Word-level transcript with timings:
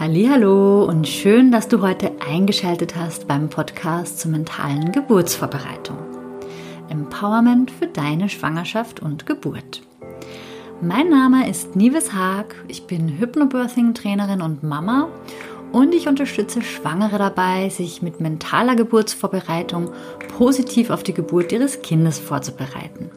Hallo 0.00 0.84
und 0.84 1.08
schön, 1.08 1.50
dass 1.50 1.66
du 1.66 1.82
heute 1.82 2.12
eingeschaltet 2.24 2.94
hast 2.94 3.26
beim 3.26 3.50
Podcast 3.50 4.20
zur 4.20 4.30
mentalen 4.30 4.92
Geburtsvorbereitung. 4.92 5.96
Empowerment 6.88 7.72
für 7.72 7.88
deine 7.88 8.28
Schwangerschaft 8.28 9.00
und 9.00 9.26
Geburt. 9.26 9.82
Mein 10.80 11.08
Name 11.08 11.50
ist 11.50 11.74
Nives 11.74 12.12
Haag, 12.12 12.54
ich 12.68 12.86
bin 12.86 13.18
Hypnobirthing 13.18 13.92
Trainerin 13.92 14.40
und 14.40 14.62
Mama 14.62 15.08
und 15.72 15.92
ich 15.92 16.06
unterstütze 16.06 16.62
Schwangere 16.62 17.18
dabei, 17.18 17.68
sich 17.68 18.00
mit 18.00 18.20
mentaler 18.20 18.76
Geburtsvorbereitung 18.76 19.90
positiv 20.36 20.90
auf 20.90 21.02
die 21.02 21.14
Geburt 21.14 21.50
ihres 21.50 21.82
Kindes 21.82 22.20
vorzubereiten. 22.20 23.10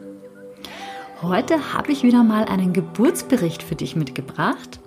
Heute 1.22 1.74
habe 1.74 1.92
ich 1.92 2.02
wieder 2.02 2.24
mal 2.24 2.46
einen 2.46 2.72
Geburtsbericht 2.72 3.62
für 3.62 3.76
dich 3.76 3.94
mitgebracht 3.94 4.80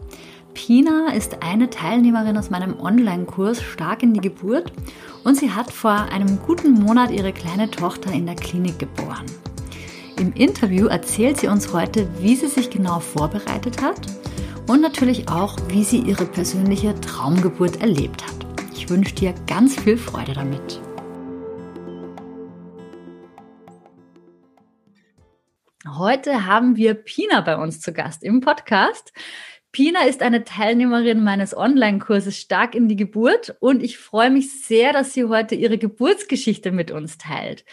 Pina 0.55 1.11
ist 1.13 1.43
eine 1.43 1.69
Teilnehmerin 1.69 2.37
aus 2.37 2.49
meinem 2.49 2.79
Online-Kurs 2.79 3.61
Stark 3.61 4.01
in 4.01 4.13
die 4.13 4.21
Geburt 4.21 4.71
und 5.25 5.35
sie 5.35 5.51
hat 5.51 5.71
vor 5.71 5.91
einem 5.91 6.39
guten 6.39 6.71
Monat 6.71 7.11
ihre 7.11 7.33
kleine 7.33 7.69
Tochter 7.69 8.11
in 8.11 8.25
der 8.25 8.35
Klinik 8.35 8.79
geboren. 8.79 9.25
Im 10.17 10.31
Interview 10.31 10.87
erzählt 10.87 11.37
sie 11.37 11.47
uns 11.47 11.73
heute, 11.73 12.07
wie 12.19 12.35
sie 12.35 12.47
sich 12.47 12.69
genau 12.69 13.01
vorbereitet 13.01 13.81
hat 13.81 13.99
und 14.67 14.81
natürlich 14.81 15.27
auch, 15.27 15.57
wie 15.67 15.83
sie 15.83 15.99
ihre 15.99 16.25
persönliche 16.25 16.99
Traumgeburt 17.01 17.81
erlebt 17.81 18.23
hat. 18.25 18.47
Ich 18.73 18.89
wünsche 18.89 19.13
dir 19.13 19.35
ganz 19.47 19.77
viel 19.79 19.97
Freude 19.97 20.33
damit. 20.33 20.81
Heute 25.97 26.45
haben 26.45 26.75
wir 26.77 26.93
Pina 26.93 27.41
bei 27.41 27.57
uns 27.57 27.79
zu 27.79 27.93
Gast 27.93 28.23
im 28.23 28.39
Podcast. 28.39 29.13
Pina 29.75 30.03
ist 30.03 30.21
eine 30.21 30.45
Teilnehmerin 30.45 31.21
meines 31.21 31.53
Online-Kurses 31.53 32.39
Stark 32.39 32.75
in 32.75 32.87
die 32.87 32.95
Geburt 32.95 33.57
und 33.59 33.83
ich 33.83 33.97
freue 33.97 34.29
mich 34.31 34.63
sehr, 34.65 34.93
dass 34.93 35.13
sie 35.13 35.25
heute 35.25 35.53
ihre 35.53 35.77
Geburtsgeschichte 35.77 36.71
mit 36.71 36.91
uns 36.91 37.17
teilt. 37.17 37.65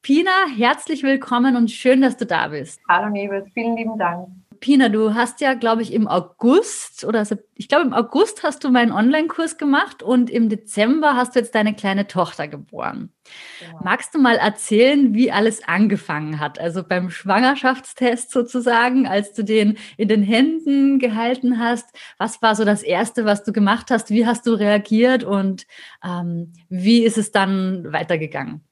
Pina, 0.00 0.30
herzlich 0.56 1.02
willkommen 1.02 1.56
und 1.56 1.72
schön, 1.72 2.00
dass 2.00 2.16
du 2.16 2.26
da 2.26 2.46
bist. 2.46 2.80
Hallo 2.88 3.10
Nebel, 3.10 3.44
vielen 3.54 3.76
lieben 3.76 3.98
Dank. 3.98 4.28
Pina, 4.60 4.88
du 4.88 5.14
hast 5.14 5.40
ja, 5.40 5.54
glaube 5.54 5.82
ich, 5.82 5.92
im 5.92 6.08
August 6.08 7.04
oder 7.04 7.26
ich 7.54 7.68
glaube 7.68 7.86
im 7.86 7.92
August 7.92 8.42
hast 8.42 8.64
du 8.64 8.70
meinen 8.70 8.92
Online-Kurs 8.92 9.58
gemacht 9.58 10.02
und 10.02 10.30
im 10.30 10.48
Dezember 10.48 11.14
hast 11.14 11.34
du 11.34 11.40
jetzt 11.40 11.54
deine 11.54 11.74
kleine 11.74 12.06
Tochter 12.06 12.48
geboren. 12.48 13.12
Genau. 13.60 13.80
Magst 13.82 14.14
du 14.14 14.18
mal 14.18 14.36
erzählen, 14.36 15.14
wie 15.14 15.30
alles 15.30 15.66
angefangen 15.66 16.40
hat? 16.40 16.58
Also 16.58 16.82
beim 16.82 17.10
Schwangerschaftstest 17.10 18.30
sozusagen, 18.30 19.06
als 19.06 19.32
du 19.32 19.44
den 19.44 19.78
in 19.96 20.08
den 20.08 20.22
Händen 20.22 20.98
gehalten 20.98 21.58
hast, 21.58 21.86
was 22.18 22.40
war 22.42 22.54
so 22.54 22.64
das 22.64 22.82
Erste, 22.82 23.24
was 23.24 23.44
du 23.44 23.52
gemacht 23.52 23.90
hast? 23.90 24.10
Wie 24.10 24.26
hast 24.26 24.46
du 24.46 24.52
reagiert 24.52 25.24
und 25.24 25.66
ähm, 26.04 26.52
wie 26.68 27.04
ist 27.04 27.18
es 27.18 27.32
dann 27.32 27.92
weitergegangen? 27.92 28.67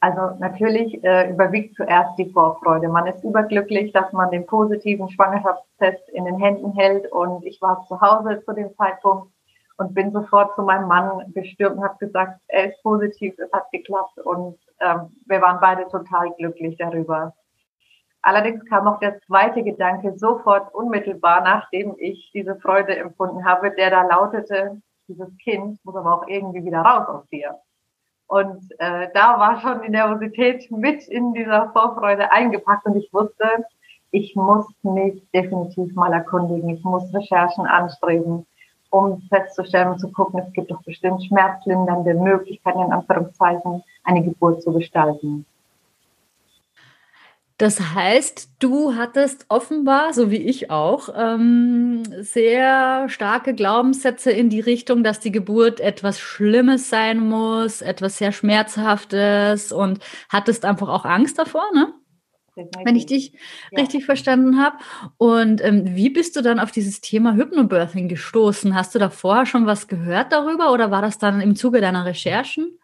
Also 0.00 0.34
natürlich 0.38 1.04
äh, 1.04 1.30
überwiegt 1.30 1.76
zuerst 1.76 2.18
die 2.18 2.30
Vorfreude. 2.30 2.88
Man 2.88 3.06
ist 3.06 3.22
überglücklich, 3.22 3.92
dass 3.92 4.10
man 4.14 4.30
den 4.30 4.46
positiven 4.46 5.10
Schwangerschaftstest 5.10 6.08
in 6.10 6.24
den 6.24 6.38
Händen 6.38 6.72
hält. 6.72 7.10
Und 7.12 7.44
ich 7.44 7.60
war 7.60 7.84
zu 7.86 8.00
Hause 8.00 8.42
zu 8.44 8.54
dem 8.54 8.74
Zeitpunkt 8.76 9.30
und 9.76 9.94
bin 9.94 10.10
sofort 10.10 10.54
zu 10.54 10.62
meinem 10.62 10.88
Mann 10.88 11.30
gestürmt 11.34 11.76
und 11.76 11.84
habe 11.84 11.98
gesagt, 11.98 12.40
er 12.48 12.70
ist 12.70 12.82
positiv, 12.82 13.34
es 13.38 13.52
hat 13.52 13.70
geklappt. 13.72 14.18
Und 14.20 14.58
ähm, 14.80 15.14
wir 15.26 15.42
waren 15.42 15.60
beide 15.60 15.86
total 15.88 16.30
glücklich 16.32 16.78
darüber. 16.78 17.34
Allerdings 18.22 18.64
kam 18.66 18.88
auch 18.88 19.00
der 19.00 19.20
zweite 19.20 19.62
Gedanke 19.62 20.18
sofort 20.18 20.74
unmittelbar, 20.74 21.42
nachdem 21.42 21.94
ich 21.98 22.30
diese 22.34 22.56
Freude 22.56 22.96
empfunden 22.96 23.44
habe, 23.44 23.70
der 23.70 23.90
da 23.90 24.02
lautete, 24.02 24.80
dieses 25.08 25.36
Kind 25.38 25.78
muss 25.84 25.96
aber 25.96 26.14
auch 26.14 26.28
irgendwie 26.28 26.64
wieder 26.64 26.80
raus 26.80 27.08
aus 27.08 27.28
dir. 27.28 27.56
Und 28.30 28.62
äh, 28.78 29.08
da 29.12 29.40
war 29.40 29.60
schon 29.60 29.82
die 29.82 29.88
Nervosität 29.88 30.70
mit 30.70 31.08
in 31.08 31.32
dieser 31.32 31.68
Vorfreude 31.72 32.30
eingepackt 32.30 32.86
und 32.86 32.94
ich 32.94 33.12
wusste, 33.12 33.66
ich 34.12 34.36
muss 34.36 34.66
mich 34.84 35.20
definitiv 35.34 35.92
mal 35.96 36.12
erkundigen. 36.12 36.70
Ich 36.70 36.84
muss 36.84 37.12
Recherchen 37.12 37.66
anstreben, 37.66 38.46
um 38.90 39.20
festzustellen 39.22 39.88
und 39.88 39.98
zu 39.98 40.12
gucken, 40.12 40.38
es 40.46 40.52
gibt 40.52 40.70
doch 40.70 40.80
bestimmt 40.84 41.24
schmerzlindernde 41.24 42.14
Möglichkeiten, 42.14 42.78
in 42.78 42.92
Anführungszeichen, 42.92 43.82
eine 44.04 44.22
Geburt 44.22 44.62
zu 44.62 44.72
gestalten. 44.74 45.44
Das 47.60 47.78
heißt, 47.94 48.52
du 48.58 48.94
hattest 48.94 49.44
offenbar, 49.50 50.14
so 50.14 50.30
wie 50.30 50.38
ich 50.38 50.70
auch, 50.70 51.10
ähm, 51.14 52.02
sehr 52.20 53.06
starke 53.10 53.52
Glaubenssätze 53.52 54.30
in 54.30 54.48
die 54.48 54.60
Richtung, 54.60 55.04
dass 55.04 55.20
die 55.20 55.30
Geburt 55.30 55.78
etwas 55.78 56.18
Schlimmes 56.18 56.88
sein 56.88 57.20
muss, 57.20 57.82
etwas 57.82 58.16
sehr 58.16 58.32
Schmerzhaftes 58.32 59.72
und 59.72 59.98
hattest 60.30 60.64
einfach 60.64 60.88
auch 60.88 61.04
Angst 61.04 61.38
davor, 61.38 61.64
ne? 61.74 61.92
Wenn 62.82 62.96
ich 62.96 63.04
dich 63.04 63.34
ja. 63.70 63.82
richtig 63.82 64.06
verstanden 64.06 64.58
habe. 64.58 64.78
Und 65.18 65.62
ähm, 65.62 65.94
wie 65.94 66.08
bist 66.08 66.36
du 66.36 66.40
dann 66.40 66.60
auf 66.60 66.70
dieses 66.70 67.02
Thema 67.02 67.34
Hypnobirthing 67.34 68.08
gestoßen? 68.08 68.74
Hast 68.74 68.94
du 68.94 68.98
da 68.98 69.10
vorher 69.10 69.44
schon 69.44 69.66
was 69.66 69.86
gehört 69.86 70.32
darüber 70.32 70.72
oder 70.72 70.90
war 70.90 71.02
das 71.02 71.18
dann 71.18 71.42
im 71.42 71.54
Zuge 71.56 71.82
deiner 71.82 72.06
Recherchen? 72.06 72.79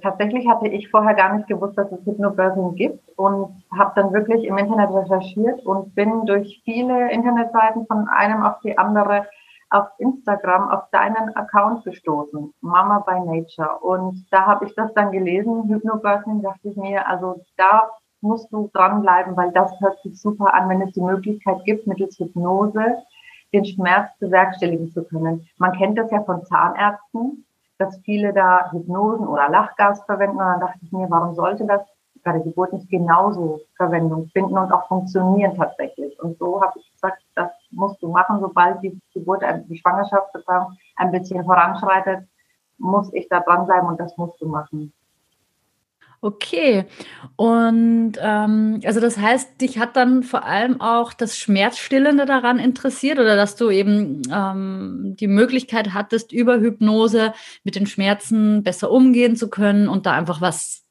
Tatsächlich 0.00 0.48
hatte 0.48 0.68
ich 0.68 0.90
vorher 0.90 1.14
gar 1.14 1.34
nicht 1.36 1.48
gewusst, 1.48 1.76
dass 1.76 1.90
es 1.92 2.04
Hypnobörsen 2.06 2.74
gibt 2.74 3.08
und 3.18 3.62
habe 3.76 3.92
dann 3.94 4.12
wirklich 4.12 4.44
im 4.44 4.58
Internet 4.58 4.90
recherchiert 4.90 5.64
und 5.66 5.94
bin 5.94 6.24
durch 6.26 6.62
viele 6.64 7.12
Internetseiten 7.12 7.86
von 7.86 8.08
einem 8.08 8.42
auf 8.42 8.60
die 8.64 8.76
andere 8.78 9.26
auf 9.72 9.86
Instagram 9.98 10.68
auf 10.68 10.90
deinen 10.90 11.34
Account 11.34 11.84
gestoßen, 11.84 12.52
Mama 12.60 12.98
by 13.00 13.20
Nature. 13.20 13.78
Und 13.80 14.26
da 14.30 14.44
habe 14.46 14.66
ich 14.66 14.74
das 14.74 14.92
dann 14.92 15.10
gelesen, 15.12 15.66
Hypnobirthing, 15.68 16.42
dachte 16.42 16.68
ich 16.68 16.76
mir, 16.76 17.08
also 17.08 17.42
da 17.56 17.88
musst 18.20 18.52
du 18.52 18.70
dranbleiben, 18.74 19.36
weil 19.36 19.50
das 19.52 19.72
hört 19.80 19.98
sich 20.02 20.20
super 20.20 20.52
an, 20.52 20.68
wenn 20.68 20.82
es 20.82 20.92
die 20.92 21.00
Möglichkeit 21.00 21.64
gibt, 21.64 21.86
mittels 21.86 22.18
Hypnose 22.18 23.02
den 23.52 23.64
Schmerz 23.64 24.10
bewerkstelligen 24.18 24.90
zu 24.90 25.04
können. 25.04 25.46
Man 25.58 25.72
kennt 25.72 25.98
das 25.98 26.10
ja 26.10 26.22
von 26.22 26.44
Zahnärzten, 26.44 27.44
dass 27.82 27.98
viele 28.04 28.32
da 28.32 28.70
Hypnosen 28.70 29.26
oder 29.26 29.48
Lachgas 29.48 30.02
verwenden. 30.04 30.36
Und 30.38 30.44
dann 30.44 30.60
dachte 30.60 30.78
ich 30.82 30.92
mir, 30.92 31.10
warum 31.10 31.34
sollte 31.34 31.66
das 31.66 31.82
bei 32.24 32.32
der 32.32 32.42
Geburt 32.42 32.72
nicht 32.72 32.88
genauso 32.88 33.60
Verwendung 33.76 34.28
finden 34.28 34.56
und 34.56 34.72
auch 34.72 34.86
funktionieren 34.88 35.54
tatsächlich? 35.56 36.18
Und 36.22 36.38
so 36.38 36.62
habe 36.62 36.78
ich 36.78 36.92
gesagt, 36.92 37.22
das 37.34 37.50
musst 37.70 38.02
du 38.02 38.08
machen, 38.08 38.40
sobald 38.40 38.82
die 38.82 38.98
Geburt, 39.12 39.42
die 39.68 39.78
Schwangerschaft 39.78 40.34
ein 40.96 41.10
bisschen 41.10 41.44
voranschreitet, 41.44 42.26
muss 42.78 43.12
ich 43.12 43.28
da 43.28 43.40
dranbleiben 43.40 43.88
und 43.88 44.00
das 44.00 44.16
musst 44.16 44.40
du 44.40 44.48
machen. 44.48 44.92
Okay. 46.24 46.84
Und 47.34 48.12
ähm, 48.20 48.80
also 48.84 49.00
das 49.00 49.18
heißt, 49.18 49.60
dich 49.60 49.80
hat 49.80 49.96
dann 49.96 50.22
vor 50.22 50.44
allem 50.44 50.80
auch 50.80 51.12
das 51.12 51.36
Schmerzstillende 51.36 52.26
daran 52.26 52.60
interessiert 52.60 53.18
oder 53.18 53.34
dass 53.34 53.56
du 53.56 53.70
eben 53.70 54.22
ähm, 54.32 55.16
die 55.18 55.26
Möglichkeit 55.26 55.94
hattest, 55.94 56.30
über 56.30 56.60
Hypnose 56.60 57.34
mit 57.64 57.74
den 57.74 57.86
Schmerzen 57.86 58.62
besser 58.62 58.92
umgehen 58.92 59.34
zu 59.34 59.50
können 59.50 59.88
und 59.88 60.06
da 60.06 60.12
einfach 60.12 60.40
was, 60.40 60.84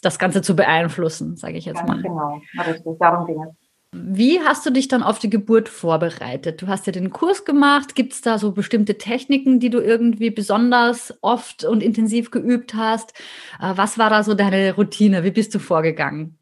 das 0.00 0.18
Ganze 0.18 0.42
zu 0.42 0.56
beeinflussen, 0.56 1.36
sage 1.36 1.58
ich 1.58 1.64
jetzt 1.64 1.78
ja, 1.78 1.86
mal. 1.86 2.02
Genau, 2.02 2.40
richtig, 2.58 2.98
darum 2.98 3.26
ging 3.26 3.40
es. 3.40 3.61
Wie 3.94 4.40
hast 4.40 4.64
du 4.64 4.70
dich 4.70 4.88
dann 4.88 5.02
auf 5.02 5.18
die 5.18 5.28
Geburt 5.28 5.68
vorbereitet? 5.68 6.62
Du 6.62 6.68
hast 6.68 6.86
ja 6.86 6.92
den 6.92 7.10
Kurs 7.10 7.44
gemacht. 7.44 7.94
Gibt 7.94 8.14
es 8.14 8.22
da 8.22 8.38
so 8.38 8.52
bestimmte 8.52 8.96
Techniken, 8.96 9.60
die 9.60 9.68
du 9.68 9.80
irgendwie 9.80 10.30
besonders 10.30 11.12
oft 11.20 11.66
und 11.66 11.82
intensiv 11.82 12.30
geübt 12.30 12.74
hast? 12.74 13.12
Äh, 13.60 13.74
was 13.76 13.98
war 13.98 14.08
da 14.08 14.22
so 14.22 14.32
deine 14.32 14.74
Routine? 14.74 15.24
Wie 15.24 15.30
bist 15.30 15.54
du 15.54 15.58
vorgegangen? 15.58 16.38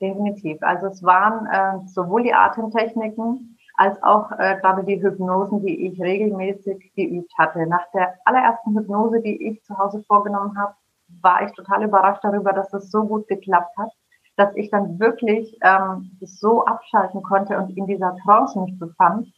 Definitiv. 0.00 0.56
Also 0.62 0.86
es 0.86 1.02
waren 1.02 1.46
äh, 1.46 1.86
sowohl 1.86 2.22
die 2.22 2.32
Atemtechniken 2.32 3.58
als 3.76 4.02
auch 4.02 4.32
äh, 4.38 4.56
gerade 4.62 4.82
die 4.84 5.02
Hypnosen, 5.02 5.60
die 5.60 5.86
ich 5.88 6.00
regelmäßig 6.00 6.92
geübt 6.96 7.34
hatte. 7.36 7.66
Nach 7.66 7.84
der 7.92 8.14
allerersten 8.24 8.74
Hypnose, 8.78 9.20
die 9.20 9.46
ich 9.46 9.62
zu 9.62 9.76
Hause 9.76 10.02
vorgenommen 10.06 10.56
habe, 10.56 10.74
war 11.20 11.44
ich 11.44 11.52
total 11.52 11.84
überrascht 11.84 12.24
darüber, 12.24 12.54
dass 12.54 12.72
es 12.72 12.90
so 12.90 13.04
gut 13.04 13.28
geklappt 13.28 13.76
hat 13.76 13.90
dass 14.36 14.54
ich 14.56 14.70
dann 14.70 14.98
wirklich 14.98 15.58
ähm, 15.62 16.10
so 16.20 16.64
abschalten 16.64 17.22
konnte 17.22 17.56
und 17.58 17.76
in 17.76 17.86
dieser 17.86 18.16
Trance 18.24 18.58
mich 18.60 18.78
befand, 18.78 19.28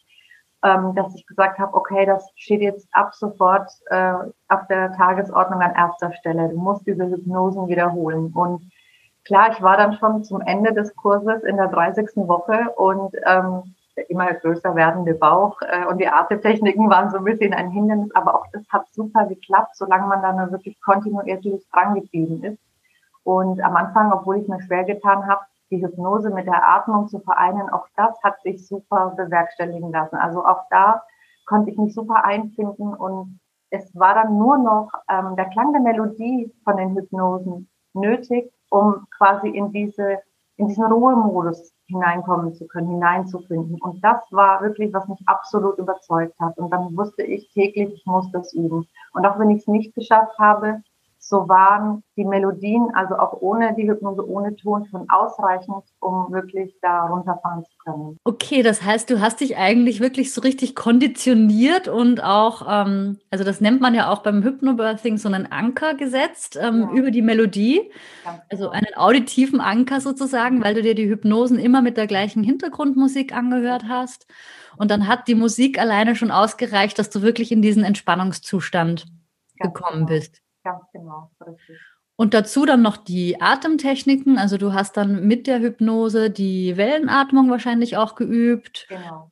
ähm, 0.62 0.94
dass 0.94 1.14
ich 1.14 1.26
gesagt 1.26 1.58
habe, 1.58 1.75
okay, 1.75 2.06
das 2.06 2.31
steht 2.37 2.62
jetzt 2.62 2.88
ab 2.93 3.14
sofort 3.14 3.70
äh, 3.87 4.14
auf 4.48 4.66
der 4.69 4.93
Tagesordnung 4.93 5.60
an 5.60 5.75
erster 5.75 6.12
Stelle. 6.14 6.48
Du 6.48 6.56
musst 6.56 6.87
diese 6.87 7.06
Hypnosen 7.06 7.69
wiederholen. 7.69 8.32
Und 8.34 8.70
klar, 9.25 9.50
ich 9.52 9.60
war 9.62 9.76
dann 9.76 9.94
schon 9.94 10.25
zum 10.25 10.40
Ende 10.40 10.72
des 10.72 10.94
Kurses 10.96 11.42
in 11.44 11.56
der 11.56 11.69
30. 11.69 12.08
Woche 12.16 12.70
und 12.76 13.14
ähm, 13.26 13.75
der 13.96 14.10
immer 14.10 14.32
größer 14.32 14.75
werdende 14.75 15.14
Bauch 15.14 15.60
äh, 15.62 15.87
und 15.87 15.99
die 15.99 16.08
Atemtechniken 16.08 16.90
waren 16.90 17.10
so 17.10 17.19
ein 17.19 17.25
bisschen 17.25 17.54
ein 17.54 17.70
Hindernis, 17.70 18.14
aber 18.14 18.34
auch 18.34 18.46
das 18.52 18.62
hat 18.69 18.87
super 18.92 19.26
geklappt, 19.26 19.76
solange 19.76 20.06
man 20.06 20.22
dann 20.22 20.52
wirklich 20.52 20.81
kontinuierlich 20.82 21.66
dran 21.72 21.94
geblieben 21.94 22.42
ist. 22.44 22.58
Und 23.26 23.61
am 23.61 23.75
Anfang, 23.75 24.12
obwohl 24.12 24.38
ich 24.38 24.46
mir 24.46 24.61
schwer 24.61 24.84
getan 24.84 25.26
habe, 25.26 25.40
die 25.73 25.82
Hypnose 25.82 26.31
mit 26.31 26.46
der 26.46 26.69
Atmung 26.69 27.08
zu 27.08 27.19
vereinen, 27.19 27.69
auch 27.70 27.88
das 27.96 28.23
hat 28.23 28.40
sich 28.43 28.64
super 28.64 29.14
bewerkstelligen 29.17 29.90
lassen. 29.90 30.14
Also 30.14 30.46
auch 30.46 30.62
da 30.70 31.02
konnte 31.44 31.73
ich 31.73 31.76
mich 31.76 31.93
super 31.93 32.25
einfinden 32.25 32.94
und 32.94 33.40
es 33.70 33.93
war 33.96 34.14
dann 34.14 34.38
nur 34.38 34.58
noch 34.58 34.93
ähm, 35.11 35.34
der 35.34 35.46
Klang 35.46 35.73
der 35.73 35.82
Melodie 35.82 36.55
von 36.62 36.76
den 36.76 36.94
Hypnosen 36.94 37.69
nötig, 37.94 38.52
um 38.70 39.08
quasi 39.19 39.49
in 39.49 39.73
diese 39.73 40.20
in 40.56 40.69
diesen 40.69 40.84
Ruhemodus 40.84 41.75
hineinkommen 41.87 42.55
zu 42.55 42.69
können, 42.69 42.88
hineinzufinden. 42.88 43.81
Und 43.81 44.02
das 44.05 44.23
war 44.31 44.62
wirklich, 44.62 44.94
was 44.94 45.06
mich 45.08 45.20
absolut 45.26 45.78
überzeugt 45.78 46.38
hat. 46.38 46.56
Und 46.58 46.70
dann 46.70 46.96
wusste 46.96 47.25
ich 47.25 47.52
täglich, 47.52 47.93
ich 47.93 48.06
muss 48.06 48.31
das 48.31 48.55
üben. 48.55 48.87
Und 49.12 49.26
auch 49.26 49.38
wenn 49.38 49.50
ich 49.50 49.62
es 49.62 49.67
nicht 49.67 49.94
geschafft 49.94 50.38
habe, 50.38 50.81
so 51.28 51.49
waren 51.49 52.05
die 52.17 52.25
Melodien, 52.25 52.88
also 52.94 53.17
auch 53.17 53.40
ohne 53.40 53.75
die 53.75 53.88
Hypnose, 53.88 54.28
ohne 54.28 54.55
Ton, 54.55 54.87
schon 54.87 55.11
ausreichend, 55.11 55.82
um 55.99 56.31
wirklich 56.31 56.76
da 56.81 57.06
runterfahren 57.06 57.64
zu 57.64 57.73
können. 57.84 58.17
Okay, 58.23 58.62
das 58.62 58.82
heißt, 58.82 59.11
du 59.11 59.20
hast 59.20 59.40
dich 59.40 59.56
eigentlich 59.56 60.00
wirklich 60.00 60.32
so 60.32 60.40
richtig 60.40 60.76
konditioniert 60.76 61.88
und 61.88 62.23
auch, 62.23 62.67
ähm, 62.70 63.19
also 63.31 63.43
das 63.43 63.61
nennt 63.61 63.81
man 63.81 63.94
ja 63.94 64.08
auch 64.08 64.23
beim 64.23 64.44
Hypnobirthing 64.44 65.19
so 65.19 65.28
einen 65.28 65.50
Anker 65.50 65.94
gesetzt 65.94 66.56
ähm, 66.62 66.82
ja. 66.82 66.90
über 66.93 67.11
die 67.11 67.23
Melodie, 67.23 67.90
also 68.49 68.67
genau. 68.67 68.70
einen 68.70 68.94
auditiven 68.94 69.61
Anker 69.61 70.00
sozusagen, 70.00 70.62
weil 70.62 70.75
du 70.75 70.82
dir 70.82 70.94
die 70.94 71.08
Hypnosen 71.08 71.58
immer 71.58 71.82
mit 71.82 71.96
der 71.96 72.06
gleichen 72.06 72.44
Hintergrundmusik 72.44 73.34
angehört 73.34 73.87
hast. 73.88 74.28
Und 74.76 74.93
dann 74.93 75.08
hat 75.08 75.26
die 75.26 75.34
Musik 75.34 75.81
alleine 75.81 76.14
schon 76.14 76.31
ausgereicht, 76.31 77.00
dass 77.00 77.11
du 77.11 77.23
wirklich 77.23 77.50
in 77.50 77.62
diesen 77.62 77.82
Entspannungszustand 77.82 79.06
Ganz 79.58 79.75
gekommen 79.75 80.06
genau. 80.06 80.20
bist. 80.20 80.45
Ganz 80.66 80.82
genau, 80.92 81.30
richtig. 81.46 81.78
Und 82.16 82.34
dazu 82.34 82.66
dann 82.66 82.82
noch 82.82 82.96
die 82.96 83.40
Atemtechniken. 83.40 84.36
Also 84.36 84.58
du 84.58 84.72
hast 84.72 84.96
dann 84.96 85.28
mit 85.28 85.46
der 85.46 85.60
Hypnose 85.60 86.28
die 86.28 86.76
Wellenatmung 86.76 87.50
wahrscheinlich 87.50 87.96
auch 87.96 88.16
geübt. 88.16 88.86
Genau. 88.88 89.30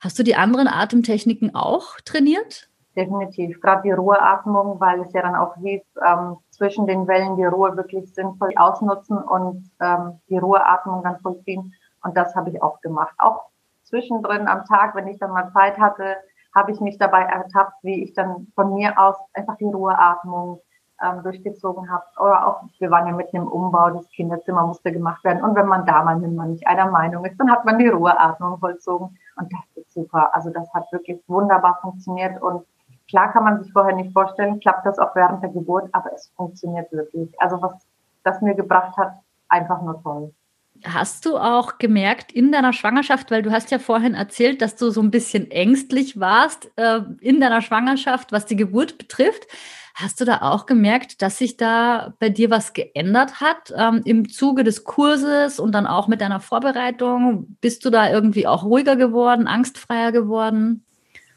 Hast 0.00 0.18
du 0.18 0.24
die 0.24 0.34
anderen 0.34 0.66
Atemtechniken 0.66 1.54
auch 1.54 2.00
trainiert? 2.04 2.68
Definitiv. 2.96 3.60
Gerade 3.60 3.82
die 3.82 3.92
Ruheatmung, 3.92 4.80
weil 4.80 5.00
es 5.02 5.12
ja 5.12 5.22
dann 5.22 5.36
auch 5.36 5.54
hieß, 5.58 5.82
ähm, 6.04 6.38
zwischen 6.50 6.88
den 6.88 7.06
Wellen 7.06 7.36
die 7.36 7.44
Ruhe 7.44 7.76
wirklich 7.76 8.12
sinnvoll 8.12 8.52
ausnutzen 8.56 9.18
und 9.18 9.70
ähm, 9.80 10.18
die 10.28 10.38
Ruheatmung 10.38 11.04
dann 11.04 11.20
vollziehen. 11.20 11.72
Und 12.02 12.16
das 12.16 12.34
habe 12.34 12.50
ich 12.50 12.60
auch 12.60 12.80
gemacht. 12.80 13.14
Auch 13.18 13.44
zwischendrin 13.84 14.48
am 14.48 14.64
Tag, 14.64 14.96
wenn 14.96 15.06
ich 15.06 15.18
dann 15.20 15.30
mal 15.30 15.52
Zeit 15.52 15.78
hatte, 15.78 16.16
habe 16.54 16.72
ich 16.72 16.80
mich 16.80 16.98
dabei 16.98 17.22
ertappt, 17.22 17.82
wie 17.82 18.02
ich 18.02 18.12
dann 18.14 18.48
von 18.54 18.74
mir 18.74 18.98
aus 18.98 19.16
einfach 19.34 19.56
die 19.56 19.64
Ruheatmung 19.64 20.60
ähm, 21.02 21.22
durchgezogen 21.22 21.90
habe. 21.90 22.04
Oder 22.20 22.46
auch, 22.46 22.62
wir 22.78 22.90
waren 22.90 23.06
ja 23.06 23.12
mitten 23.12 23.36
im 23.36 23.48
Umbau, 23.48 23.90
das 23.90 24.08
Kinderzimmer 24.10 24.66
musste 24.66 24.92
gemacht 24.92 25.24
werden. 25.24 25.42
Und 25.42 25.54
wenn 25.56 25.66
man 25.66 25.86
da 25.86 26.02
mal 26.02 26.16
nicht 26.16 26.66
einer 26.66 26.90
Meinung 26.90 27.24
ist, 27.24 27.38
dann 27.38 27.50
hat 27.50 27.64
man 27.64 27.78
die 27.78 27.88
Ruheatmung 27.88 28.58
vollzogen. 28.58 29.18
Und 29.36 29.52
das 29.52 29.84
ist 29.84 29.92
super. 29.92 30.34
Also 30.34 30.50
das 30.50 30.72
hat 30.72 30.90
wirklich 30.92 31.20
wunderbar 31.26 31.78
funktioniert. 31.82 32.40
Und 32.40 32.64
klar 33.08 33.32
kann 33.32 33.44
man 33.44 33.62
sich 33.62 33.72
vorher 33.72 33.94
nicht 33.94 34.12
vorstellen, 34.12 34.60
klappt 34.60 34.86
das 34.86 34.98
auch 34.98 35.14
während 35.14 35.42
der 35.42 35.50
Geburt, 35.50 35.88
aber 35.92 36.12
es 36.12 36.32
funktioniert 36.36 36.90
wirklich. 36.92 37.34
Also 37.40 37.60
was 37.60 37.72
das 38.22 38.40
mir 38.40 38.54
gebracht 38.54 38.96
hat, 38.96 39.14
einfach 39.48 39.82
nur 39.82 40.00
toll. 40.02 40.32
Hast 40.84 41.24
du 41.24 41.38
auch 41.38 41.78
gemerkt 41.78 42.30
in 42.32 42.52
deiner 42.52 42.72
Schwangerschaft, 42.72 43.30
weil 43.30 43.42
du 43.42 43.50
hast 43.50 43.70
ja 43.70 43.78
vorhin 43.78 44.14
erzählt, 44.14 44.60
dass 44.60 44.76
du 44.76 44.90
so 44.90 45.00
ein 45.00 45.10
bisschen 45.10 45.50
ängstlich 45.50 46.20
warst 46.20 46.70
äh, 46.76 47.00
in 47.20 47.40
deiner 47.40 47.62
Schwangerschaft, 47.62 48.32
was 48.32 48.44
die 48.44 48.56
Geburt 48.56 48.98
betrifft. 48.98 49.46
Hast 49.94 50.20
du 50.20 50.24
da 50.24 50.42
auch 50.42 50.66
gemerkt, 50.66 51.22
dass 51.22 51.38
sich 51.38 51.56
da 51.56 52.14
bei 52.18 52.28
dir 52.28 52.50
was 52.50 52.72
geändert 52.72 53.40
hat 53.40 53.72
ähm, 53.76 54.02
im 54.04 54.28
Zuge 54.28 54.64
des 54.64 54.82
Kurses 54.82 55.60
und 55.60 55.72
dann 55.72 55.86
auch 55.86 56.08
mit 56.08 56.20
deiner 56.20 56.40
Vorbereitung? 56.40 57.56
Bist 57.60 57.84
du 57.84 57.90
da 57.90 58.10
irgendwie 58.10 58.46
auch 58.46 58.64
ruhiger 58.64 58.96
geworden, 58.96 59.46
angstfreier 59.46 60.10
geworden? 60.10 60.84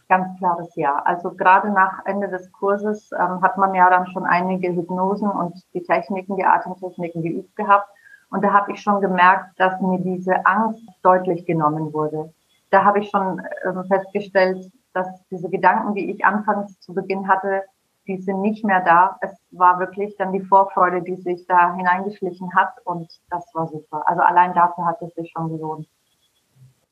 Ganz 0.09 0.37
klares 0.39 0.75
Ja. 0.75 1.01
Also 1.05 1.31
gerade 1.31 1.69
nach 1.69 2.05
Ende 2.05 2.29
des 2.29 2.51
Kurses 2.51 3.11
ähm, 3.11 3.41
hat 3.41 3.57
man 3.57 3.75
ja 3.75 3.89
dann 3.89 4.07
schon 4.07 4.25
einige 4.25 4.73
Hypnosen 4.73 5.29
und 5.29 5.53
die 5.73 5.83
Techniken, 5.83 6.35
die 6.35 6.45
Atemtechniken 6.45 7.21
geübt 7.21 7.55
gehabt. 7.55 7.87
Und 8.29 8.43
da 8.43 8.53
habe 8.53 8.73
ich 8.73 8.81
schon 8.81 9.01
gemerkt, 9.01 9.59
dass 9.59 9.79
mir 9.81 9.99
diese 9.99 10.45
Angst 10.45 10.83
deutlich 11.01 11.45
genommen 11.45 11.93
wurde. 11.93 12.33
Da 12.69 12.83
habe 12.83 12.99
ich 12.99 13.09
schon 13.09 13.41
ähm, 13.65 13.85
festgestellt, 13.87 14.71
dass 14.93 15.07
diese 15.29 15.49
Gedanken, 15.49 15.95
die 15.95 16.11
ich 16.11 16.25
anfangs 16.25 16.79
zu 16.81 16.93
Beginn 16.93 17.27
hatte, 17.27 17.63
die 18.07 18.17
sind 18.17 18.41
nicht 18.41 18.65
mehr 18.65 18.81
da. 18.83 19.17
Es 19.21 19.31
war 19.51 19.79
wirklich 19.79 20.15
dann 20.17 20.33
die 20.33 20.41
Vorfreude, 20.41 21.01
die 21.01 21.15
sich 21.15 21.45
da 21.47 21.75
hineingeschlichen 21.75 22.53
hat 22.55 22.73
und 22.85 23.11
das 23.29 23.45
war 23.53 23.67
super. 23.67 24.03
Also 24.07 24.21
allein 24.21 24.53
dafür 24.53 24.85
hat 24.85 25.01
es 25.01 25.13
sich 25.13 25.31
schon 25.31 25.49
gelohnt. 25.49 25.87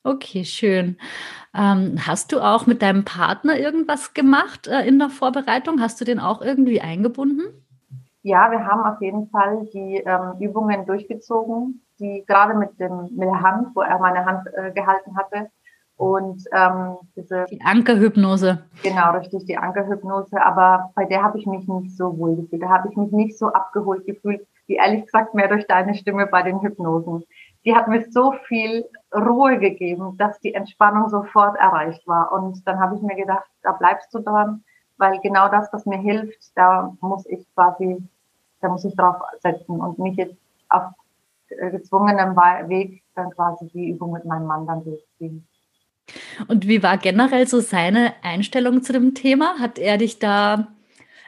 Okay, 0.03 0.45
schön. 0.45 0.97
Ähm, 1.55 1.97
hast 2.05 2.31
du 2.31 2.39
auch 2.39 2.67
mit 2.67 2.83
deinem 2.83 3.05
Partner 3.05 3.57
irgendwas 3.57 4.13
gemacht 4.13 4.67
äh, 4.67 4.85
in 4.85 4.99
der 4.99 5.09
Vorbereitung? 5.09 5.81
Hast 5.81 5.99
du 5.99 6.05
den 6.05 6.19
auch 6.19 6.41
irgendwie 6.41 6.79
eingebunden? 6.79 7.64
Ja, 8.25 8.49
wir 8.49 8.65
haben 8.65 8.81
auf 8.81 8.99
jeden 9.01 9.29
Fall 9.29 9.67
die 9.71 9.97
ähm, 9.97 10.39
Übungen 10.39 10.87
durchgezogen, 10.87 11.85
die 11.99 12.23
gerade 12.25 12.55
mit 12.55 12.79
dem 12.79 13.03
mit 13.15 13.27
der 13.27 13.39
Hand, 13.39 13.67
wo 13.75 13.81
er 13.81 13.99
meine 13.99 14.25
Hand 14.25 14.47
äh, 14.51 14.71
gehalten 14.71 15.15
hatte. 15.15 15.51
Und 15.95 16.43
ähm, 16.51 16.97
diese 17.15 17.45
die 17.51 17.61
Ankerhypnose. 17.63 18.65
Genau, 18.81 19.11
richtig, 19.11 19.45
die 19.45 19.55
Ankerhypnose. 19.55 20.43
Aber 20.43 20.91
bei 20.95 21.05
der 21.05 21.21
habe 21.21 21.37
ich 21.37 21.45
mich 21.45 21.67
nicht 21.67 21.95
so 21.95 22.17
wohl 22.17 22.35
gefühlt. 22.35 22.63
Da 22.63 22.69
habe 22.69 22.89
ich 22.89 22.97
mich 22.97 23.11
nicht 23.11 23.37
so 23.37 23.53
abgeholt 23.53 24.07
gefühlt, 24.07 24.41
wie 24.65 24.77
ehrlich 24.77 25.05
gesagt 25.05 25.35
mehr 25.35 25.47
durch 25.47 25.67
deine 25.67 25.93
Stimme 25.93 26.25
bei 26.25 26.41
den 26.41 26.61
Hypnosen. 26.61 27.23
Die 27.63 27.75
hat 27.75 27.87
mir 27.87 28.09
so 28.09 28.31
viel 28.47 28.85
Ruhe 29.13 29.59
gegeben, 29.59 30.17
dass 30.17 30.39
die 30.39 30.55
Entspannung 30.55 31.09
sofort 31.09 31.57
erreicht 31.59 32.07
war. 32.07 32.31
Und 32.31 32.67
dann 32.67 32.79
habe 32.79 32.95
ich 32.95 33.03
mir 33.03 33.17
gedacht, 33.17 33.45
da 33.61 33.73
bleibst 33.73 34.11
du 34.15 34.19
dran, 34.19 34.63
weil 34.97 35.19
genau 35.19 35.47
das, 35.47 35.71
was 35.71 35.85
mir 35.85 35.99
hilft, 35.99 36.39
da 36.55 36.91
muss 37.01 37.27
ich 37.27 37.45
quasi 37.53 38.03
da 38.65 38.71
muss 38.71 38.83
ich 38.83 38.95
drauf 38.95 39.17
setzen 39.41 39.79
und 39.79 39.99
mich 39.99 40.17
jetzt 40.17 40.35
auf 40.69 40.83
äh, 41.49 41.69
gezwungenem 41.69 42.35
Weg 42.35 43.03
dann 43.15 43.29
quasi 43.29 43.67
die 43.67 43.91
Übung 43.91 44.11
mit 44.11 44.25
meinem 44.25 44.47
Mann 44.47 44.65
dann 44.65 44.83
durchziehen. 44.83 45.47
Und 46.47 46.67
wie 46.67 46.83
war 46.83 46.97
generell 46.97 47.47
so 47.47 47.59
seine 47.59 48.13
Einstellung 48.23 48.81
zu 48.81 48.93
dem 48.93 49.13
Thema? 49.13 49.59
Hat 49.59 49.79
er 49.79 49.97
dich 49.97 50.19
da, 50.19 50.67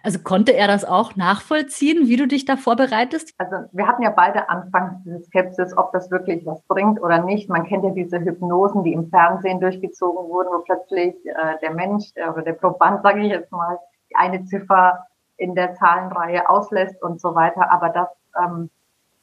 also 0.04 0.19
konnte 0.19 0.54
er 0.54 0.68
das 0.68 0.86
auch 0.86 1.16
nachvollziehen, 1.16 2.07
wie 2.07 2.16
du 2.16 2.28
dich 2.28 2.45
da 2.45 2.57
vorbereitest? 2.57 3.34
Also 3.38 3.68
wir 3.72 3.88
hatten 3.88 4.04
ja 4.04 4.12
beide 4.12 4.50
anfangs 4.50 5.04
diese 5.04 5.24
Skepsis, 5.24 5.78
ob 5.78 5.94
das 5.94 6.12
wirklich 6.12 6.45
was 6.45 6.62
bringt 6.63 7.01
oder 7.01 7.24
nicht. 7.24 7.50
Man 7.50 7.66
kennt 7.66 7.83
ja 7.83 7.92
diese 7.92 8.19
Hypnosen, 8.19 8.83
die 8.83 8.94
im 8.94 9.10
Fernsehen 9.10 9.60
durchgezogen 9.60 10.30
wurden, 10.30 10.50
wo 10.51 10.60
plötzlich 10.60 11.16
äh, 11.26 11.57
der 11.62 11.73
Mensch 11.73 12.12
äh, 12.16 12.30
oder 12.30 12.42
der 12.42 12.54
Proband, 12.54 13.04
sage 13.04 13.21
ich 13.21 13.30
jetzt 13.30 13.52
mal, 13.52 13.80
die 14.09 14.16
eine 14.16 14.45
Ziffer 14.45 15.06
in 15.38 15.56
der 15.56 15.76
Zahlenreihe 15.76 16.50
auslässt 16.50 17.02
und 17.02 17.22
so 17.22 17.36
weiter. 17.36 17.72
Aber 17.72 17.90
das, 17.90 18.10
ähm, 18.42 18.70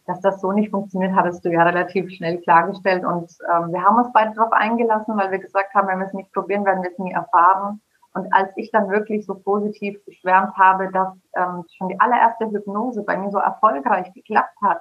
dass 0.07 0.21
das 0.21 0.41
so 0.41 0.53
nicht 0.53 0.71
funktioniert, 0.71 1.15
hattest 1.15 1.45
du 1.45 1.51
ja 1.51 1.63
relativ 1.63 2.11
schnell 2.11 2.39
klargestellt. 2.39 3.05
Und 3.05 3.33
ähm, 3.53 3.73
wir 3.73 3.83
haben 3.83 3.97
uns 3.97 4.13
beide 4.13 4.35
darauf 4.35 4.53
eingelassen, 4.53 5.17
weil 5.17 5.31
wir 5.31 5.39
gesagt 5.39 5.75
haben, 5.75 5.89
wenn 5.89 5.99
wir 5.99 6.07
es 6.07 6.15
nicht 6.15 6.33
probieren, 6.33 6.65
werden 6.65 6.83
wir 6.83 6.91
es 6.91 6.99
nie 6.99 7.13
erfahren. 7.13 7.81
Und 8.15 8.33
als 8.33 8.51
ich 8.57 8.71
dann 8.71 8.91
wirklich 8.91 9.27
so 9.27 9.35
positiv 9.35 9.99
geschwärmt 10.05 10.57
habe, 10.57 10.91
dass 10.93 11.13
ähm, 11.35 11.65
schon 11.77 11.89
die 11.89 11.99
allererste 12.01 12.47
Hypnose 12.47 13.03
bei 13.03 13.17
mir 13.17 13.31
so 13.31 13.39
erfolgreich 13.39 14.13
geklappt 14.13 14.57
hat 14.63 14.81